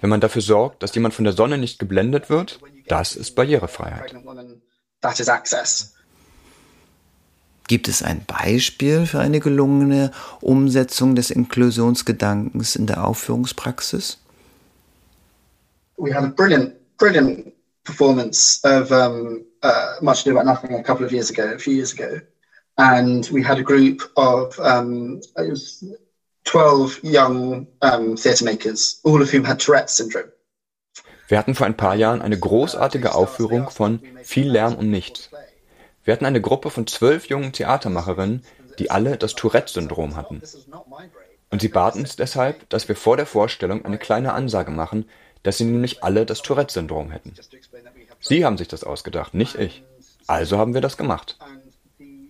Wenn 0.00 0.08
man 0.08 0.20
dafür 0.20 0.42
sorgt, 0.42 0.82
dass 0.82 0.94
jemand 0.94 1.14
von 1.14 1.24
der 1.24 1.34
Sonne 1.34 1.58
nicht 1.58 1.80
geblendet 1.80 2.30
wird, 2.30 2.60
das 2.86 3.16
ist 3.16 3.34
Barrierefreiheit. 3.34 4.14
Gibt 7.66 7.88
es 7.88 8.02
ein 8.02 8.24
Beispiel 8.24 9.06
für 9.06 9.18
eine 9.18 9.40
gelungene 9.40 10.12
Umsetzung 10.40 11.14
des 11.16 11.30
Inklusionsgedankens 11.30 12.76
in 12.76 12.86
der 12.86 13.04
Aufführungspraxis? 13.04 14.18
We 15.96 16.14
had 16.14 16.24
a 16.24 16.28
brilliant, 16.28 16.74
brilliant 16.98 17.52
performance 17.84 18.60
of 18.64 18.90
um, 18.90 19.44
uh, 19.62 19.94
Much 20.02 20.26
Ado 20.26 20.36
About 20.36 20.44
Nothing 20.44 20.74
a 20.74 20.82
couple 20.82 21.06
of 21.06 21.12
years 21.12 21.30
ago, 21.30 21.54
a 21.54 21.58
few 21.58 21.72
years 21.72 21.92
ago. 21.92 22.20
And 22.76 23.30
we 23.32 23.42
had 23.42 23.58
a 23.58 23.62
group 23.62 24.02
of 24.16 24.58
um, 24.58 25.20
it 25.36 25.50
was 25.50 25.84
12 26.44 27.00
young 27.02 27.66
um, 27.82 28.16
theatre 28.16 28.44
makers, 28.44 29.00
all 29.04 29.22
of 29.22 29.30
whom 29.30 29.44
had 29.44 29.58
Tourette's 29.60 29.96
syndrome. 29.96 30.30
Wir 31.26 31.38
hatten 31.38 31.54
vor 31.54 31.66
ein 31.66 31.76
paar 31.76 31.94
Jahren 31.94 32.20
eine 32.20 32.38
großartige 32.38 33.14
Aufführung 33.14 33.70
von 33.70 34.00
Viel 34.22 34.50
Lärm 34.50 34.74
um 34.74 34.90
nichts. 34.90 35.30
Wir 36.04 36.12
hatten 36.12 36.26
eine 36.26 36.42
Gruppe 36.42 36.68
von 36.68 36.86
zwölf 36.86 37.26
jungen 37.26 37.52
Theatermacherinnen, 37.52 38.42
die 38.78 38.90
alle 38.90 39.16
das 39.16 39.34
Tourette-Syndrom 39.34 40.16
hatten. 40.16 40.42
Und 41.50 41.62
sie 41.62 41.68
baten 41.68 42.00
uns 42.00 42.16
deshalb, 42.16 42.68
dass 42.68 42.88
wir 42.88 42.96
vor 42.96 43.16
der 43.16 43.26
Vorstellung 43.26 43.84
eine 43.86 43.96
kleine 43.96 44.34
Ansage 44.34 44.70
machen, 44.70 45.08
dass 45.44 45.58
sie 45.58 45.64
nämlich 45.64 46.04
alle 46.04 46.26
das 46.26 46.42
Tourette-Syndrom 46.42 47.10
hätten. 47.10 47.34
Sie 48.20 48.44
haben 48.44 48.58
sich 48.58 48.68
das 48.68 48.84
ausgedacht, 48.84 49.32
nicht 49.32 49.54
ich. 49.54 49.82
Also 50.26 50.58
haben 50.58 50.74
wir 50.74 50.80
das 50.82 50.96
gemacht. 50.96 51.38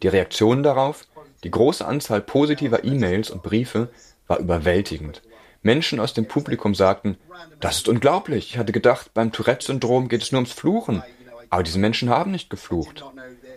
Die 0.02 0.08
Reaktion 0.08 0.62
darauf, 0.62 1.06
die 1.44 1.50
große 1.50 1.86
Anzahl 1.86 2.20
positiver 2.20 2.84
E-Mails 2.84 3.30
und 3.30 3.42
Briefe, 3.42 3.90
war 4.26 4.38
überwältigend. 4.38 5.22
Menschen 5.62 5.98
aus 6.00 6.12
dem 6.12 6.26
Publikum 6.26 6.74
sagten, 6.74 7.16
das 7.60 7.76
ist 7.78 7.88
unglaublich, 7.88 8.50
ich 8.50 8.58
hatte 8.58 8.72
gedacht, 8.72 9.12
beim 9.14 9.32
Tourette-Syndrom 9.32 10.08
geht 10.08 10.22
es 10.22 10.32
nur 10.32 10.40
ums 10.40 10.52
Fluchen. 10.52 11.02
Aber 11.50 11.62
diese 11.62 11.78
Menschen 11.78 12.10
haben 12.10 12.32
nicht 12.32 12.50
geflucht. 12.50 13.04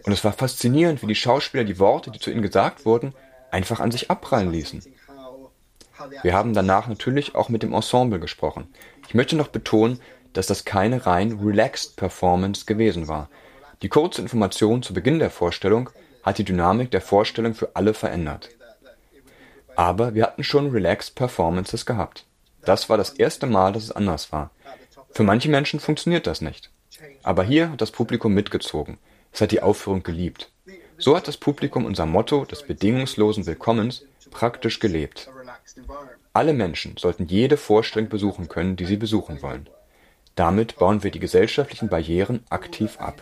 Und 0.03 0.11
es 0.11 0.23
war 0.23 0.31
faszinierend, 0.31 1.01
wie 1.01 1.07
die 1.07 1.15
Schauspieler 1.15 1.63
die 1.63 1.79
Worte, 1.79 2.11
die 2.11 2.19
zu 2.19 2.31
ihnen 2.31 2.41
gesagt 2.41 2.85
wurden, 2.85 3.13
einfach 3.51 3.79
an 3.79 3.91
sich 3.91 4.11
abprallen 4.11 4.51
ließen. 4.51 4.83
Wir 6.21 6.33
haben 6.33 6.53
danach 6.53 6.87
natürlich 6.87 7.35
auch 7.35 7.49
mit 7.49 7.63
dem 7.63 7.73
Ensemble 7.73 8.19
gesprochen. 8.19 8.67
Ich 9.07 9.15
möchte 9.15 9.35
noch 9.35 9.47
betonen, 9.47 9.99
dass 10.33 10.47
das 10.47 10.65
keine 10.65 11.05
rein 11.05 11.39
relaxed 11.43 11.95
Performance 11.95 12.65
gewesen 12.65 13.07
war. 13.07 13.29
Die 13.81 13.89
kurze 13.89 14.21
Information 14.21 14.83
zu 14.83 14.93
Beginn 14.93 15.19
der 15.19 15.29
Vorstellung 15.29 15.89
hat 16.27 16.37
die 16.37 16.43
Dynamik 16.43 16.91
der 16.91 16.99
Vorstellung 16.99 17.53
für 17.53 17.75
alle 17.75 17.93
verändert. 17.93 18.49
Aber 19.75 20.13
wir 20.13 20.23
hatten 20.23 20.43
schon 20.43 20.71
relaxed 20.71 21.15
Performances 21.15 21.85
gehabt. 21.85 22.25
Das 22.65 22.89
war 22.89 22.97
das 22.97 23.11
erste 23.11 23.47
Mal, 23.47 23.71
dass 23.71 23.83
es 23.83 23.91
anders 23.93 24.31
war. 24.33 24.51
Für 25.11 25.23
manche 25.23 25.49
Menschen 25.49 25.79
funktioniert 25.79 26.27
das 26.27 26.41
nicht. 26.41 26.69
Aber 27.23 27.43
hier 27.43 27.71
hat 27.71 27.79
das 27.79 27.91
Publikum 27.91 28.33
mitgezogen. 28.33 28.97
Es 29.31 29.39
hat 29.39 29.51
die 29.51 29.61
Aufführung 29.61 30.03
geliebt. 30.03 30.51
So 30.97 31.15
hat 31.15 31.29
das 31.29 31.37
Publikum 31.37 31.85
unser 31.85 32.05
Motto 32.05 32.43
des 32.43 32.63
bedingungslosen 32.63 33.45
Willkommens 33.45 34.03
praktisch 34.29 34.79
gelebt. 34.79 35.29
Alle 36.33 36.53
Menschen 36.53 36.97
sollten 36.97 37.27
jede 37.27 37.55
Vorstellung 37.55 38.09
besuchen 38.09 38.49
können, 38.49 38.75
die 38.75 38.85
sie 38.85 38.97
besuchen 38.97 39.41
wollen. 39.41 39.69
Damit 40.35 40.77
bauen 40.77 41.03
wir 41.03 41.11
die 41.11 41.19
gesellschaftlichen 41.19 41.87
Barrieren 41.87 42.43
aktiv 42.49 42.99
ab. 42.99 43.21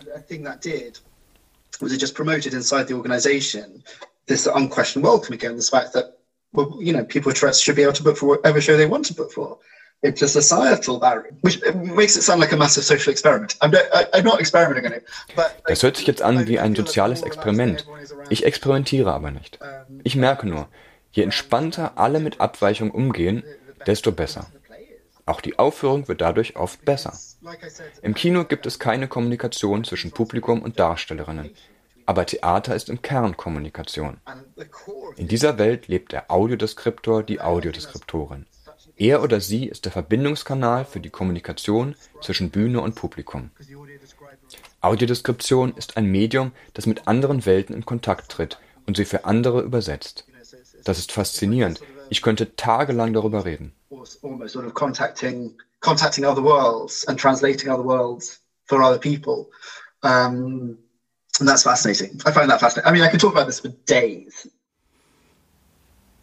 Was 1.80 1.92
it 1.92 1.98
just 1.98 2.14
promoted 2.14 2.54
inside 2.54 2.88
the 2.88 2.94
organization 2.94 3.82
this 4.26 4.46
unquestioned 4.46 5.04
welcome 5.04 5.34
again, 5.34 5.56
this 5.56 5.70
fact 5.70 5.92
that, 5.94 6.18
well, 6.52 6.76
you 6.80 6.92
know, 6.92 7.04
people 7.04 7.30
with 7.30 7.38
Tourette's 7.38 7.60
should 7.60 7.76
be 7.76 7.82
able 7.82 7.92
to 7.94 8.02
book 8.02 8.16
for 8.16 8.26
whatever 8.26 8.60
show 8.60 8.76
they 8.76 8.86
want 8.86 9.04
to 9.06 9.14
book 9.14 9.32
for. 9.32 9.58
It's 10.02 10.20
a 10.20 10.28
societal 10.28 10.98
barrier, 10.98 11.34
which 11.40 11.60
makes 11.74 12.16
it 12.16 12.22
sound 12.22 12.40
like 12.40 12.52
a 12.52 12.56
massive 12.56 12.84
social 12.84 13.10
experiment. 13.10 13.56
I'm, 13.62 13.72
I'm 14.12 14.24
not 14.24 14.40
experimenting 14.40 14.84
on 14.86 14.92
it. 14.92 15.06
But 15.34 15.62
das 15.66 15.82
hört 15.82 15.96
sich 15.96 16.06
jetzt 16.06 16.22
an 16.22 16.46
wie 16.46 16.58
ein 16.58 16.76
soziales 16.76 17.22
Experiment. 17.22 17.86
Ich 18.28 18.44
experimentiere 18.44 19.12
aber 19.12 19.30
nicht. 19.30 19.58
Ich 20.04 20.14
merke 20.14 20.46
nur, 20.46 20.68
je 21.12 21.22
entspannter 21.22 21.92
alle 21.96 22.20
mit 22.20 22.40
Abweichung 22.40 22.90
umgehen, 22.90 23.42
desto 23.86 24.12
besser. 24.12 24.46
Auch 25.24 25.40
die 25.40 25.58
Aufführung 25.58 26.06
wird 26.08 26.20
dadurch 26.20 26.56
oft 26.56 26.84
besser. 26.84 27.18
Im 28.02 28.14
Kino 28.14 28.44
gibt 28.44 28.66
es 28.66 28.78
keine 28.78 29.08
Kommunikation 29.08 29.84
zwischen 29.84 30.10
Publikum 30.10 30.62
und 30.62 30.78
Darstellerinnen, 30.78 31.50
aber 32.06 32.26
Theater 32.26 32.74
ist 32.74 32.88
im 32.88 33.02
Kern 33.02 33.36
Kommunikation. 33.36 34.18
In 35.16 35.28
dieser 35.28 35.58
Welt 35.58 35.88
lebt 35.88 36.12
der 36.12 36.30
Audiodeskriptor 36.30 37.22
die 37.22 37.40
Audiodeskriptorin. 37.40 38.46
Er 38.96 39.22
oder 39.22 39.40
sie 39.40 39.66
ist 39.66 39.84
der 39.84 39.92
Verbindungskanal 39.92 40.84
für 40.84 41.00
die 41.00 41.10
Kommunikation 41.10 41.96
zwischen 42.22 42.50
Bühne 42.50 42.80
und 42.80 42.94
Publikum. 42.94 43.50
Audiodeskription 44.80 45.74
ist 45.76 45.96
ein 45.96 46.06
Medium, 46.06 46.52
das 46.74 46.86
mit 46.86 47.06
anderen 47.06 47.44
Welten 47.44 47.74
in 47.74 47.84
Kontakt 47.84 48.30
tritt 48.30 48.58
und 48.86 48.96
sie 48.96 49.04
für 49.04 49.24
andere 49.24 49.62
übersetzt. 49.62 50.26
Das 50.84 50.98
ist 50.98 51.12
faszinierend. 51.12 51.82
Ich 52.08 52.22
könnte 52.22 52.54
tagelang 52.54 53.12
darüber 53.12 53.44
reden. 53.44 53.72
Contacting 55.86 56.24
other 56.24 56.42
worlds 56.42 57.04
and 57.08 57.18
translating 57.18 57.70
other 57.70 57.84
worlds 57.84 58.40
for 58.68 58.82
other 58.82 58.98
people. 58.98 59.38
Um, 60.02 60.78
and 61.38 61.48
that's 61.48 61.62
fascinating. 61.62 62.20
I 62.26 62.32
find 62.32 62.50
that 62.50 62.60
fascinating. 62.60 62.88
I 62.88 62.92
mean, 62.92 63.02
I 63.02 63.08
could 63.08 63.20
talk 63.20 63.32
about 63.32 63.46
this 63.46 63.60
for 63.60 63.68
days. 63.86 64.48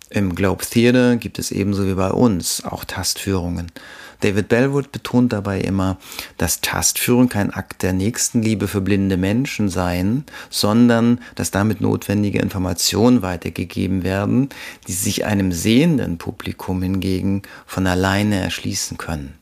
Im 0.10 0.36
Globe 0.36 0.63
Theater 0.63 1.15
gibt 1.15 1.39
es 1.39 1.49
ebenso 1.52 1.88
wie 1.88 1.95
bei 1.95 2.12
uns 2.12 2.63
auch 2.65 2.86
Tastführungen. 2.86 3.71
David 4.19 4.47
Bellwood 4.47 4.91
betont 4.91 5.34
dabei 5.34 5.60
immer, 5.60 5.97
dass 6.38 6.62
Tastführung 6.62 7.30
kein 7.30 7.52
Akt 7.52 7.82
der 7.82 7.93
Nächstenliebe 7.93 8.67
für 8.67 8.80
blinde 8.80 9.17
Menschen 9.17 9.69
seien, 9.69 10.26
sondern 10.49 11.19
dass 11.36 11.52
damit 11.52 11.82
notwendige 11.82 12.39
Informationen 12.39 13.21
weitergegeben 13.21 14.04
werden, 14.04 14.49
die 14.88 14.93
sich 14.93 15.26
einem 15.26 15.52
sehenden 15.52 16.19
Publikum 16.19 16.82
hingegen 16.82 17.41
von 17.65 17.88
alleine 17.88 18.39
erschließen 18.39 18.97
können. 18.97 19.34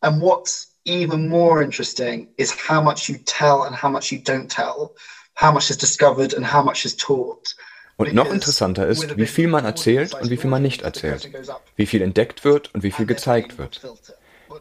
And 0.00 0.20
what's 0.20 0.70
even 0.84 1.28
more 1.28 1.62
interesting 1.62 2.28
is 2.36 2.52
how 2.68 2.82
much 2.82 3.08
you 3.08 3.18
tell 3.24 3.64
and 3.64 3.74
how 3.74 3.90
much 3.90 4.10
you 4.10 4.18
don't 4.18 4.48
tell, 4.48 4.94
how 5.34 5.52
much 5.52 5.70
is 5.70 5.76
discovered 5.76 6.34
and 6.34 6.44
how 6.44 6.62
much 6.62 6.84
is 6.84 6.96
taught. 6.96 7.56
Und 7.96 8.14
noch 8.14 8.32
interessanter 8.32 8.86
ist, 8.86 9.18
wie 9.18 9.26
viel 9.26 9.48
man 9.48 9.66
erzählt 9.66 10.14
und 10.14 10.30
wie 10.30 10.38
viel 10.38 10.48
man 10.48 10.62
nicht 10.62 10.80
erzählt, 10.80 11.30
wie 11.76 11.84
viel 11.84 12.00
entdeckt 12.00 12.44
wird 12.44 12.74
und 12.74 12.82
wie 12.82 12.92
viel 12.92 13.04
gezeigt 13.04 13.58
wird. 13.58 13.82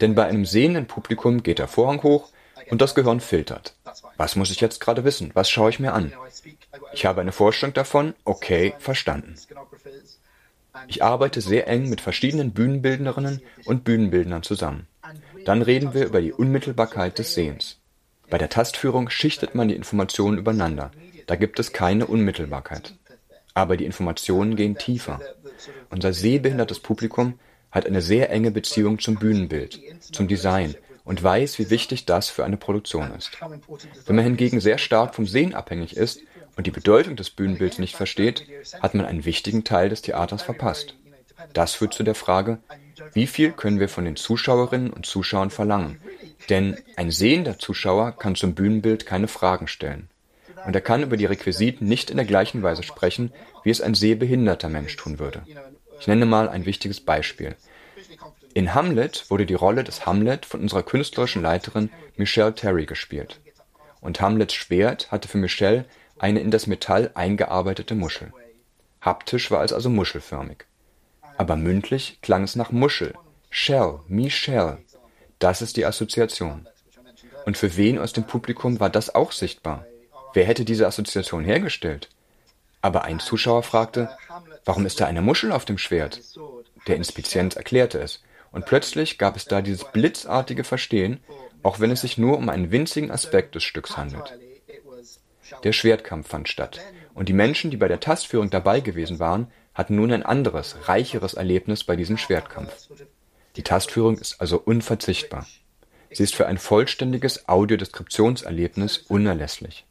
Denn 0.02 0.13
bei 0.13 0.25
einem 0.25 0.45
sehenden 0.45 0.88
Publikum 0.88 1.41
geht 1.41 1.60
der 1.60 1.69
Vorhang 1.69 2.04
hoch 2.04 2.30
und 2.69 2.82
das 2.82 2.95
Gehirn 2.95 3.21
filtert. 3.21 3.75
Was 4.17 4.36
muss 4.36 4.52
ich 4.52 4.60
jetzt 4.60 4.82
gerade 4.82 5.06
wissen? 5.06 5.32
Was 5.36 5.49
schaue 5.49 5.69
ich 5.69 5.80
mir 5.80 5.93
an? 5.93 6.12
Ich 6.91 7.06
habe 7.06 7.21
eine 7.21 7.32
Vorstellung 7.32 7.73
davon, 7.73 8.13
okay, 8.25 8.73
verstanden. 8.78 9.36
Ich 10.88 11.02
arbeite 11.02 11.39
sehr 11.39 11.67
eng 11.67 11.89
mit 11.89 12.02
verschiedenen 12.02 12.52
Bühnenbildnerinnen 12.52 13.41
und 13.65 13.86
Bühnenbildnern 13.86 14.43
zusammen. 14.43 14.86
Dann 15.45 15.62
reden 15.62 15.93
wir 15.93 16.06
über 16.06 16.21
die 16.21 16.34
Unmittelbarkeit 16.34 17.19
des 17.19 17.34
Sehens. 17.34 17.78
Bei 18.30 18.38
der 18.38 18.49
Tastführung 18.49 19.10
schichtet 19.10 19.56
man 19.56 19.67
die 19.67 19.75
Informationen 19.75 20.38
übereinander. 20.38 20.91
Da 21.25 21.36
gibt 21.36 21.60
es 21.60 21.73
keine 21.73 22.08
Unmittelbarkeit. 22.08 22.95
Aber 23.54 23.78
die 23.78 23.86
Informationen 23.86 24.56
gehen 24.56 24.78
tiefer. 24.78 25.19
Unser 25.89 26.13
sehbehindertes 26.13 26.80
Publikum 26.80 27.39
hat 27.71 27.86
eine 27.86 28.02
sehr 28.02 28.30
enge 28.30 28.52
Beziehung 28.52 28.99
zum 28.99 29.15
Bühnenbild, 29.15 29.80
zum 30.02 30.28
Design 30.28 30.75
und 31.04 31.21
weiß, 31.23 31.60
wie 31.60 31.69
wichtig 31.69 32.06
das 32.06 32.30
für 32.30 32.45
eine 32.45 32.58
Produktion 32.58 33.12
ist. 33.15 33.32
Wenn 34.06 34.15
man 34.15 34.25
hingegen 34.25 34.60
sehr 34.60 34.78
stark 34.78 35.15
vom 35.15 35.25
Sehen 35.25 35.54
abhängig 35.54 35.97
ist 35.97 36.21
und 36.56 36.67
die 36.67 36.71
Bedeutung 36.71 37.15
des 37.15 37.32
Bühnenbilds 37.32 37.80
nicht 37.80 37.95
versteht, 37.95 38.45
hat 38.82 38.93
man 38.93 39.06
einen 39.06 39.25
wichtigen 39.25 39.63
Teil 39.63 39.89
des 39.89 40.02
Theaters 40.02 40.43
verpasst. 40.43 40.95
Das 41.54 41.73
führt 41.73 41.93
zu 41.93 42.04
der 42.04 42.15
Frage, 42.15 42.60
wie 43.13 43.27
viel 43.27 43.51
können 43.51 43.79
wir 43.79 43.89
von 43.89 44.05
den 44.05 44.15
Zuschauerinnen 44.15 44.91
und 44.91 45.05
Zuschauern 45.05 45.49
verlangen? 45.49 45.99
Denn 46.49 46.77
ein 46.95 47.12
sehender 47.12 47.59
Zuschauer 47.59 48.17
kann 48.17 48.35
zum 48.35 48.55
Bühnenbild 48.55 49.05
keine 49.05 49.27
Fragen 49.27 49.67
stellen. 49.67 50.09
Und 50.65 50.75
er 50.75 50.81
kann 50.81 51.03
über 51.03 51.17
die 51.17 51.25
Requisiten 51.25 51.88
nicht 51.88 52.09
in 52.09 52.17
der 52.17 52.25
gleichen 52.25 52.63
Weise 52.63 52.83
sprechen, 52.83 53.31
wie 53.63 53.69
es 53.69 53.81
ein 53.81 53.95
sehbehinderter 53.95 54.69
Mensch 54.69 54.95
tun 54.95 55.19
würde. 55.19 55.43
Ich 55.99 56.07
nenne 56.07 56.25
mal 56.25 56.49
ein 56.49 56.65
wichtiges 56.65 56.99
Beispiel. 57.01 57.55
In 58.53 58.73
Hamlet 58.73 59.29
wurde 59.29 59.45
die 59.45 59.53
Rolle 59.53 59.83
des 59.83 60.05
Hamlet 60.05 60.45
von 60.45 60.62
unserer 60.62 60.83
künstlerischen 60.83 61.41
Leiterin 61.41 61.89
Michelle 62.17 62.55
Terry 62.55 62.85
gespielt. 62.85 63.39
Und 64.01 64.21
Hamlets 64.21 64.53
Schwert 64.53 65.12
hatte 65.12 65.27
für 65.27 65.38
Michelle 65.38 65.85
eine 66.17 66.39
in 66.39 66.51
das 66.51 66.67
Metall 66.67 67.12
eingearbeitete 67.13 67.95
Muschel. 67.95 68.33
Haptisch 69.01 69.51
war 69.51 69.63
es 69.63 69.71
also 69.71 69.89
muschelförmig. 69.89 70.65
Aber 71.39 71.56
mündlich 71.56 72.19
klang 72.21 72.43
es 72.43 72.58
nach 72.58 72.69
Muschel. 72.69 73.13
Shell, 73.49 74.02
Michelle. 74.10 74.80
Das 75.39 75.62
ist 75.62 75.78
die 75.78 75.86
Assoziation. 75.86 76.67
Und 77.45 77.56
für 77.56 77.78
wen 77.78 77.97
aus 77.97 78.12
dem 78.12 78.25
Publikum 78.25 78.82
war 78.82 78.89
das 78.89 79.15
auch 79.15 79.32
sichtbar? 79.32 79.86
Wer 80.34 80.43
hätte 80.43 80.65
diese 80.65 80.86
Assoziation 80.86 81.45
hergestellt? 81.45 82.10
Aber 82.82 83.06
ein 83.06 83.21
Zuschauer 83.21 83.63
fragte, 83.63 84.10
warum 84.65 84.86
ist 84.86 84.99
da 84.99 85.06
eine 85.06 85.21
Muschel 85.21 85.54
auf 85.54 85.63
dem 85.63 85.78
Schwert? 85.78 86.19
Der 86.88 86.97
Inspizient 86.97 87.56
erklärte 87.56 88.02
es. 88.02 88.21
Und 88.52 88.65
plötzlich 88.65 89.17
gab 89.17 89.38
es 89.38 89.45
da 89.45 89.62
dieses 89.62 89.86
blitzartige 89.86 90.65
Verstehen, 90.65 91.21
auch 91.63 91.80
wenn 91.80 91.91
es 91.91 92.02
sich 92.02 92.17
nur 92.17 92.38
um 92.38 92.49
einen 92.49 92.71
winzigen 92.71 93.12
Aspekt 93.12 93.56
des 93.56 93.63
Stücks 93.63 93.95
handelt. 93.95 94.38
Der 95.63 95.71
Schwertkampf 95.71 96.28
fand 96.28 96.49
statt, 96.49 96.82
und 97.13 97.30
die 97.30 97.34
Menschen, 97.34 97.71
die 97.71 97.78
bei 97.78 97.88
der 97.88 98.02
Tastführung 98.02 98.49
dabei 98.49 98.82
gewesen 98.82 99.19
waren, 99.19 99.49
hatten 99.79 99.95
nun 99.95 100.11
ein 100.11 100.23
anderes, 100.23 100.75
reicheres 100.89 101.35
Erlebnis 101.35 101.85
bei 101.85 101.95
diesem 101.95 102.17
Schwertkampf. 102.17 102.89
Die 103.55 103.63
Tastführung 103.63 104.17
ist 104.17 104.41
also 104.41 104.59
unverzichtbar. 104.59 105.47
Sie 106.11 106.21
ist 106.21 106.35
für 106.35 106.47
ein 106.47 106.57
vollständiges 106.57 107.47
Audiodeskriptionserlebnis 107.47 108.97
unerlässlich. 108.97 109.85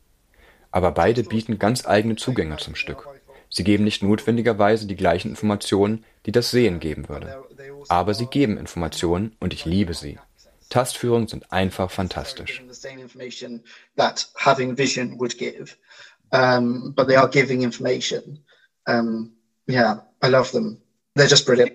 Aber 0.71 0.91
beide 0.93 1.23
bieten 1.23 1.59
ganz 1.59 1.87
eigene 1.87 2.17
Zugänge 2.17 2.59
zum 2.59 2.75
Stück. 2.75 3.09
Sie 3.49 3.65
geben 3.65 3.85
nicht 3.85 4.03
notwendigerweise 4.03 4.87
die 4.87 4.95
gleichen 4.95 5.31
Informationen, 5.31 6.05
die 6.27 6.33
das 6.33 6.51
Sehen 6.51 6.81
geben 6.81 7.09
würde. 7.09 7.43
Aber 7.89 8.13
sie 8.13 8.27
geben 8.27 8.59
Informationen 8.59 9.37
und 9.41 9.55
ich 9.55 9.65
liebe 9.65 9.95
sie. 9.95 10.19
Tastführungen 10.69 11.29
sind 11.29 11.51
einfach 11.51 11.91
fantastisch. 11.91 12.63
Um, 16.31 16.93
but 16.95 17.09
they 17.09 17.17
are 17.17 17.31
giving 17.31 17.63
information. 17.63 18.45
Um, 18.87 19.38
yeah, 19.69 20.01
I 20.23 20.29
love 20.29 20.51
them. 20.53 20.79
They're 21.15 21.29
just 21.29 21.47
brilliant. 21.47 21.73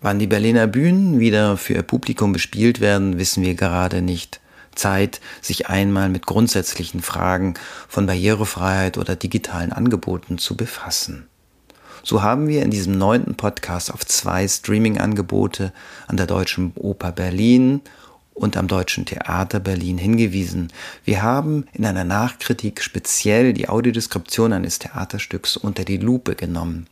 Wann 0.00 0.18
die 0.18 0.26
Berliner 0.26 0.66
Bühnen 0.66 1.18
wieder 1.18 1.56
für 1.56 1.74
ihr 1.74 1.82
Publikum 1.82 2.32
bespielt 2.32 2.80
werden, 2.80 3.18
wissen 3.18 3.42
wir 3.42 3.54
gerade 3.54 4.00
nicht. 4.00 4.40
Zeit, 4.74 5.20
sich 5.42 5.66
einmal 5.66 6.08
mit 6.08 6.24
grundsätzlichen 6.24 7.02
Fragen 7.02 7.54
von 7.88 8.06
Barrierefreiheit 8.06 8.96
oder 8.96 9.16
digitalen 9.16 9.72
Angeboten 9.72 10.38
zu 10.38 10.56
befassen. 10.56 11.26
So 12.04 12.22
haben 12.22 12.46
wir 12.46 12.62
in 12.62 12.70
diesem 12.70 12.96
neunten 12.96 13.34
Podcast 13.34 13.92
auf 13.92 14.06
zwei 14.06 14.46
Streaming-Angebote 14.46 15.72
an 16.06 16.16
der 16.16 16.26
Deutschen 16.26 16.72
Oper 16.76 17.10
Berlin 17.10 17.80
und 18.38 18.56
am 18.56 18.68
Deutschen 18.68 19.04
Theater 19.04 19.60
Berlin 19.60 19.98
hingewiesen. 19.98 20.72
Wir 21.04 21.22
haben 21.22 21.66
in 21.72 21.84
einer 21.84 22.04
Nachkritik 22.04 22.82
speziell 22.82 23.52
die 23.52 23.68
Audiodeskription 23.68 24.52
eines 24.52 24.78
Theaterstücks 24.78 25.56
unter 25.56 25.84
die 25.84 25.96
Lupe 25.96 26.36
genommen. 26.36 26.86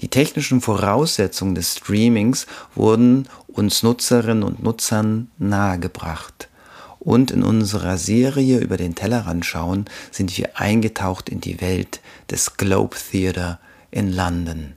Die 0.00 0.08
technischen 0.08 0.60
Voraussetzungen 0.60 1.54
des 1.54 1.76
Streamings 1.76 2.46
wurden 2.74 3.28
uns 3.48 3.82
Nutzerinnen 3.82 4.42
und 4.42 4.62
Nutzern 4.62 5.30
nahegebracht. 5.38 6.48
Und 6.98 7.32
in 7.32 7.42
unserer 7.42 7.98
Serie 7.98 8.58
über 8.58 8.76
den 8.76 8.94
Tellerrand 8.94 9.44
schauen 9.44 9.86
sind 10.12 10.38
wir 10.38 10.60
eingetaucht 10.60 11.28
in 11.28 11.40
die 11.40 11.60
Welt 11.60 12.00
des 12.30 12.56
Globe 12.56 12.96
Theatre 13.10 13.58
in 13.90 14.12
London, 14.12 14.74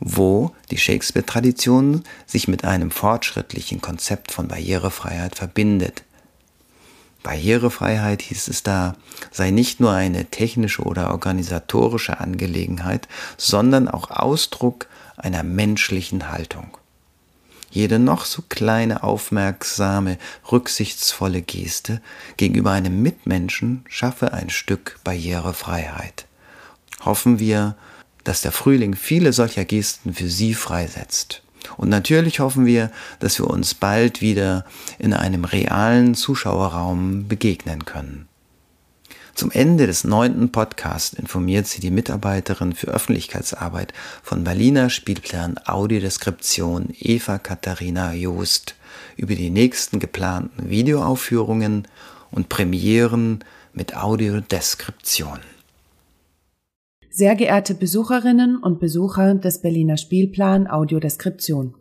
wo 0.00 0.54
die 0.70 0.78
Shakespeare-Tradition 0.78 2.04
sich 2.26 2.48
mit 2.48 2.64
einem 2.64 2.90
fortschrittlichen 2.90 3.80
Konzept 3.80 4.32
von 4.32 4.48
Barrierefreiheit 4.48 5.36
verbindet. 5.36 6.02
Barrierefreiheit, 7.22 8.22
hieß 8.22 8.48
es 8.48 8.62
da, 8.62 8.96
sei 9.30 9.50
nicht 9.50 9.78
nur 9.78 9.92
eine 9.92 10.24
technische 10.26 10.82
oder 10.82 11.10
organisatorische 11.10 12.18
Angelegenheit, 12.18 13.08
sondern 13.36 13.88
auch 13.88 14.10
Ausdruck 14.10 14.86
einer 15.18 15.42
menschlichen 15.42 16.30
Haltung. 16.30 16.78
Jede 17.70 17.98
noch 18.00 18.24
so 18.24 18.42
kleine, 18.48 19.04
aufmerksame, 19.04 20.18
rücksichtsvolle 20.50 21.42
Geste 21.42 22.00
gegenüber 22.36 22.72
einem 22.72 23.00
Mitmenschen 23.00 23.84
schaffe 23.88 24.32
ein 24.32 24.50
Stück 24.50 24.98
Barrierefreiheit. 25.04 26.26
Hoffen 27.04 27.38
wir, 27.38 27.76
dass 28.24 28.42
der 28.42 28.52
Frühling 28.52 28.94
viele 28.94 29.32
solcher 29.32 29.64
Gesten 29.64 30.14
für 30.14 30.28
Sie 30.28 30.54
freisetzt. 30.54 31.42
Und 31.76 31.88
natürlich 31.88 32.40
hoffen 32.40 32.66
wir, 32.66 32.90
dass 33.18 33.38
wir 33.38 33.48
uns 33.48 33.74
bald 33.74 34.20
wieder 34.20 34.64
in 34.98 35.12
einem 35.12 35.44
realen 35.44 36.14
Zuschauerraum 36.14 37.28
begegnen 37.28 37.84
können. 37.84 38.26
Zum 39.34 39.50
Ende 39.52 39.86
des 39.86 40.04
neunten 40.04 40.52
Podcasts 40.52 41.14
informiert 41.14 41.66
sie 41.66 41.80
die 41.80 41.90
Mitarbeiterin 41.90 42.74
für 42.74 42.88
Öffentlichkeitsarbeit 42.88 43.94
von 44.22 44.44
Berliner 44.44 44.90
Spielplan 44.90 45.58
Audiodeskription 45.64 46.88
Eva 46.98 47.38
Katharina 47.38 48.12
Joost 48.12 48.74
über 49.16 49.34
die 49.34 49.50
nächsten 49.50 49.98
geplanten 49.98 50.68
Videoaufführungen 50.68 51.88
und 52.30 52.48
Premieren 52.48 53.44
mit 53.72 53.96
Audiodeskription. 53.96 55.38
Sehr 57.12 57.34
geehrte 57.34 57.74
Besucherinnen 57.74 58.56
und 58.56 58.78
Besucher 58.78 59.34
des 59.34 59.60
Berliner 59.60 59.96
Spielplan 59.96 60.68
Audiodeskription. 60.68 61.74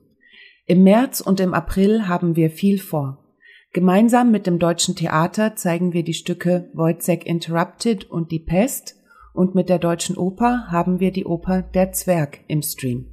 Im 0.65 0.83
März 0.83 1.21
und 1.21 1.39
im 1.39 1.53
April 1.53 2.07
haben 2.07 2.35
wir 2.35 2.49
viel 2.49 2.79
vor. 2.79 3.23
Gemeinsam 3.71 4.31
mit 4.31 4.47
dem 4.47 4.57
Deutschen 4.57 4.95
Theater 4.95 5.55
zeigen 5.55 5.93
wir 5.93 6.03
die 6.03 6.15
Stücke 6.15 6.71
Wojciech 6.73 7.27
Interrupted 7.27 8.09
und 8.09 8.31
Die 8.31 8.39
Pest 8.39 8.95
und 9.31 9.53
mit 9.53 9.69
der 9.69 9.77
Deutschen 9.77 10.17
Oper 10.17 10.65
haben 10.71 10.99
wir 10.99 11.11
die 11.11 11.25
Oper 11.25 11.61
Der 11.61 11.91
Zwerg 11.91 12.39
im 12.47 12.63
Stream. 12.63 13.05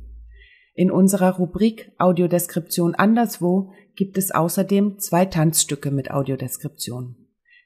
In 0.74 0.90
unserer 0.90 1.36
Rubrik 1.36 1.92
Audiodeskription 1.98 2.94
anderswo 2.94 3.72
gibt 3.94 4.16
es 4.16 4.30
außerdem 4.30 4.98
zwei 4.98 5.26
Tanzstücke 5.26 5.90
mit 5.90 6.10
Audiodeskription. 6.10 7.16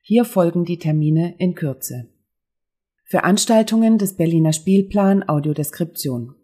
Hier 0.02 0.24
folgen 0.24 0.64
die 0.64 0.78
Termine 0.78 1.36
in 1.38 1.54
Kürze. 1.54 2.08
Veranstaltungen 3.10 3.98
des 3.98 4.14
Berliner 4.14 4.52
Spielplan 4.52 5.28
Audiodeskription. 5.28 6.36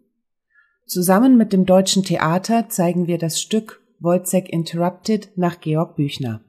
Zusammen 0.85 1.37
mit 1.37 1.53
dem 1.53 1.65
Deutschen 1.65 2.03
Theater 2.03 2.67
zeigen 2.67 3.07
wir 3.07 3.17
das 3.17 3.39
Stück 3.39 3.81
Wojciech 4.01 4.49
Interrupted 4.49 5.29
nach 5.37 5.61
Georg 5.61 5.95
Büchner. 5.95 6.41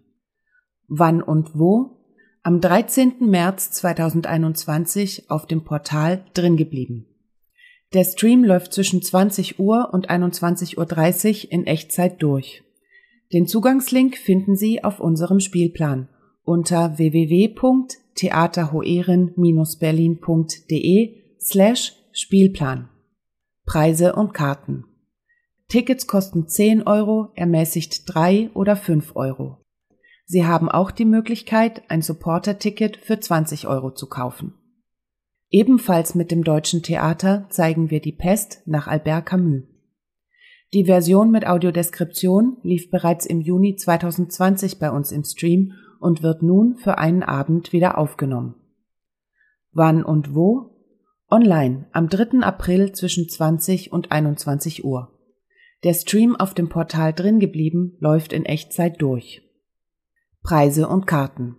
Wann 0.89 1.23
und 1.23 1.57
wo? 1.57 2.01
Am 2.43 2.61
13. 2.61 3.29
März 3.31 3.71
2021 3.71 5.31
auf 5.31 5.47
dem 5.47 5.63
Portal 5.63 6.25
drin 6.35 6.57
geblieben. 6.57 7.07
Der 7.93 8.03
Stream 8.03 8.43
läuft 8.43 8.73
zwischen 8.73 9.01
20 9.01 9.61
Uhr 9.61 9.91
und 9.93 10.11
21.30 10.11 11.45
Uhr 11.47 11.53
in 11.53 11.65
Echtzeit 11.69 12.21
durch. 12.21 12.65
Den 13.33 13.47
Zugangslink 13.47 14.17
finden 14.17 14.57
Sie 14.57 14.83
auf 14.83 14.99
unserem 14.99 15.39
Spielplan 15.39 16.09
unter 16.43 16.99
www.theaterhoeren-berlin.de 18.19 21.15
slash 21.41 21.95
Spielplan. 22.13 22.91
Preise 23.65 24.15
und 24.15 24.35
Karten. 24.35 24.85
Tickets 25.69 26.07
kosten 26.07 26.47
10 26.49 26.87
Euro, 26.87 27.33
ermäßigt 27.35 28.03
3 28.07 28.51
oder 28.55 28.77
5 28.77 29.17
Euro. 29.17 29.65
Sie 30.25 30.47
haben 30.47 30.71
auch 30.71 30.91
die 30.91 31.05
Möglichkeit, 31.05 31.83
ein 31.89 32.01
Supporter-Ticket 32.03 32.97
für 32.99 33.21
20 33.21 33.67
Euro 33.67 33.93
zu 33.93 34.09
kaufen. 34.09 34.55
Ebenfalls 35.51 36.15
mit 36.15 36.31
dem 36.31 36.45
Deutschen 36.45 36.83
Theater 36.83 37.47
zeigen 37.51 37.91
wir 37.91 38.01
die 38.01 38.13
Pest 38.13 38.63
nach 38.67 38.87
Albert 38.87 39.27
Camus. 39.27 39.63
Die 40.75 40.85
Version 40.85 41.31
mit 41.31 41.47
Audiodeskription 41.47 42.59
lief 42.63 42.91
bereits 42.91 43.25
im 43.25 43.41
Juni 43.41 43.77
2020 43.77 44.79
bei 44.79 44.91
uns 44.91 45.13
im 45.13 45.25
Stream 45.25 45.73
und 46.01 46.23
wird 46.23 46.43
nun 46.43 46.77
für 46.77 46.99
einen 46.99 47.23
Abend 47.23 47.73
wieder 47.73 47.99
aufgenommen. 47.99 48.55
Wann 49.73 50.05
und 50.05 50.35
wo? 50.35 50.77
Online 51.31 51.87
am 51.93 52.09
3. 52.09 52.41
April 52.41 52.93
zwischen 52.93 53.29
20 53.29 53.93
und 53.93 54.11
21 54.13 54.85
Uhr. 54.85 55.13
Der 55.85 55.95
Stream 55.95 56.35
auf 56.37 56.55
dem 56.55 56.69
Portal 56.69 57.13
drin 57.13 57.39
geblieben 57.39 57.97
läuft 58.01 58.33
in 58.33 58.45
Echtzeit 58.45 59.01
durch. 59.01 59.43
Preise 60.43 60.89
und 60.89 61.07
Karten. 61.07 61.57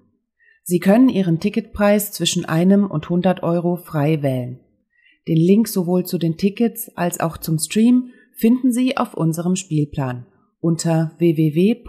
Sie 0.64 0.80
können 0.80 1.10
Ihren 1.10 1.40
Ticketpreis 1.40 2.12
zwischen 2.12 2.46
einem 2.46 2.86
und 2.86 3.06
100 3.06 3.44
Euro 3.44 3.76
frei 3.76 4.22
wählen. 4.22 4.60
Den 5.28 5.38
Link 5.38 5.68
sowohl 5.68 6.06
zu 6.06 6.18
den 6.18 6.38
Tickets 6.38 6.90
als 6.98 7.20
auch 7.20 7.38
zum 7.38 7.60
Stream 7.60 8.10
finden 8.34 8.72
Sie 8.72 8.98
auf 8.98 9.14
unserem 9.14 9.56
Spielplan 9.56 10.26
unter 10.60 11.14
www 11.18 11.84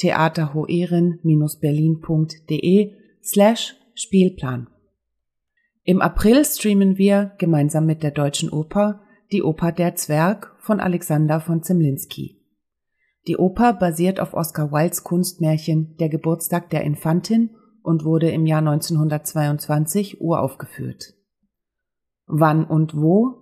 theaterhoeren-berlin.de 0.00 2.92
slash 3.22 3.76
Spielplan. 3.94 4.68
Im 5.82 6.00
April 6.00 6.44
streamen 6.44 6.98
wir 6.98 7.32
gemeinsam 7.38 7.86
mit 7.86 8.02
der 8.02 8.10
Deutschen 8.10 8.50
Oper 8.50 9.00
die 9.32 9.42
Oper 9.42 9.72
Der 9.72 9.94
Zwerg 9.94 10.54
von 10.58 10.80
Alexander 10.80 11.40
von 11.40 11.62
Zemlinski. 11.62 12.36
Die 13.26 13.36
Oper 13.36 13.74
basiert 13.74 14.20
auf 14.20 14.34
Oscar 14.34 14.72
Wildes 14.72 15.04
Kunstmärchen 15.04 15.96
Der 15.98 16.08
Geburtstag 16.08 16.70
der 16.70 16.82
Infantin 16.82 17.50
und 17.82 18.04
wurde 18.04 18.30
im 18.30 18.46
Jahr 18.46 18.60
1922 18.60 20.20
uraufgeführt. 20.20 21.14
Wann 22.26 22.64
und 22.64 22.96
wo? 22.96 23.36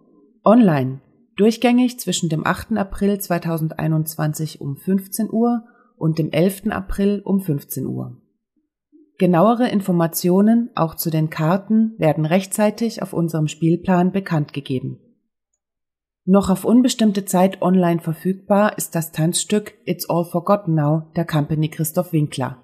Online, 0.45 1.01
durchgängig 1.37 2.01
zwischen 2.01 2.29
dem 2.29 2.47
8. 2.47 2.73
April 2.73 3.21
2021 3.21 4.61
um 4.61 4.77
15 4.77 5.31
Uhr 5.31 5.65
und 5.99 6.19
dem 6.19 6.31
11. 6.31 6.71
April 6.71 7.21
um 7.25 7.41
15 7.41 7.87
Uhr. 7.87 8.21
Genauere 9.19 9.69
Informationen 9.69 10.71
auch 10.75 10.95
zu 10.95 11.11
den 11.11 11.29
Karten 11.29 11.95
werden 11.99 12.25
rechtzeitig 12.25 13.03
auf 13.03 13.13
unserem 13.13 13.49
Spielplan 13.49 14.13
bekannt 14.13 14.53
gegeben. 14.53 15.01
Noch 16.25 16.51
auf 16.51 16.65
unbestimmte 16.65 17.25
Zeit 17.25 17.63
online 17.63 18.01
verfügbar 18.01 18.79
ist 18.79 18.95
das 18.95 19.13
Tanzstück 19.13 19.75
It's 19.87 20.09
All 20.09 20.25
Forgotten 20.25 20.75
Now 20.75 21.11
der 21.17 21.25
Company 21.25 21.69
Christoph 21.69 22.13
Winkler 22.13 22.63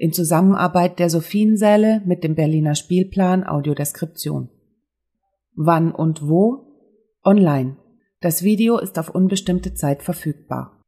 in 0.00 0.14
Zusammenarbeit 0.14 0.98
der 0.98 1.10
Sophiensäle 1.10 2.00
mit 2.06 2.24
dem 2.24 2.34
Berliner 2.34 2.74
Spielplan 2.74 3.46
Audiodeskription. 3.46 4.48
Wann 5.54 5.92
und 5.92 6.26
wo? 6.26 6.72
Online. 7.22 7.76
Das 8.22 8.42
Video 8.42 8.78
ist 8.78 8.98
auf 8.98 9.10
unbestimmte 9.10 9.74
Zeit 9.74 10.02
verfügbar. 10.02 10.79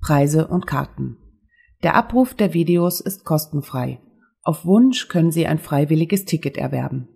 Preise 0.00 0.48
und 0.48 0.66
Karten 0.66 1.18
der 1.82 1.94
Abruf 1.94 2.34
der 2.34 2.54
Videos 2.54 3.00
ist 3.00 3.24
kostenfrei. 3.24 4.00
Auf 4.42 4.64
Wunsch 4.64 5.08
können 5.08 5.32
Sie 5.32 5.46
ein 5.46 5.58
freiwilliges 5.58 6.24
Ticket 6.24 6.56
erwerben. 6.56 7.08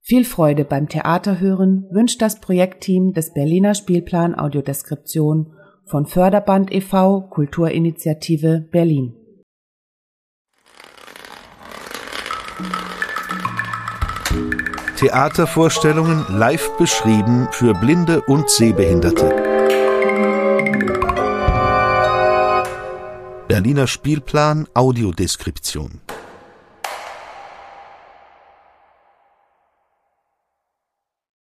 Viel 0.00 0.24
Freude 0.24 0.64
beim 0.64 0.88
Theaterhören 0.88 1.86
wünscht 1.90 2.20
das 2.22 2.40
Projektteam 2.40 3.12
des 3.12 3.32
Berliner 3.34 3.74
Spielplan 3.74 4.34
Audiodeskription 4.34 5.52
von 5.84 6.06
Förderband 6.06 6.72
e.V. 6.72 7.22
Kulturinitiative 7.22 8.66
Berlin. 8.70 9.14
Theatervorstellungen 14.96 16.24
live 16.28 16.76
beschrieben 16.78 17.48
für 17.50 17.74
Blinde 17.74 18.22
und 18.22 18.48
Sehbehinderte. 18.48 19.51
Berliner 23.52 23.86
Spielplan 23.86 24.66
Audiodeskription 24.72 26.00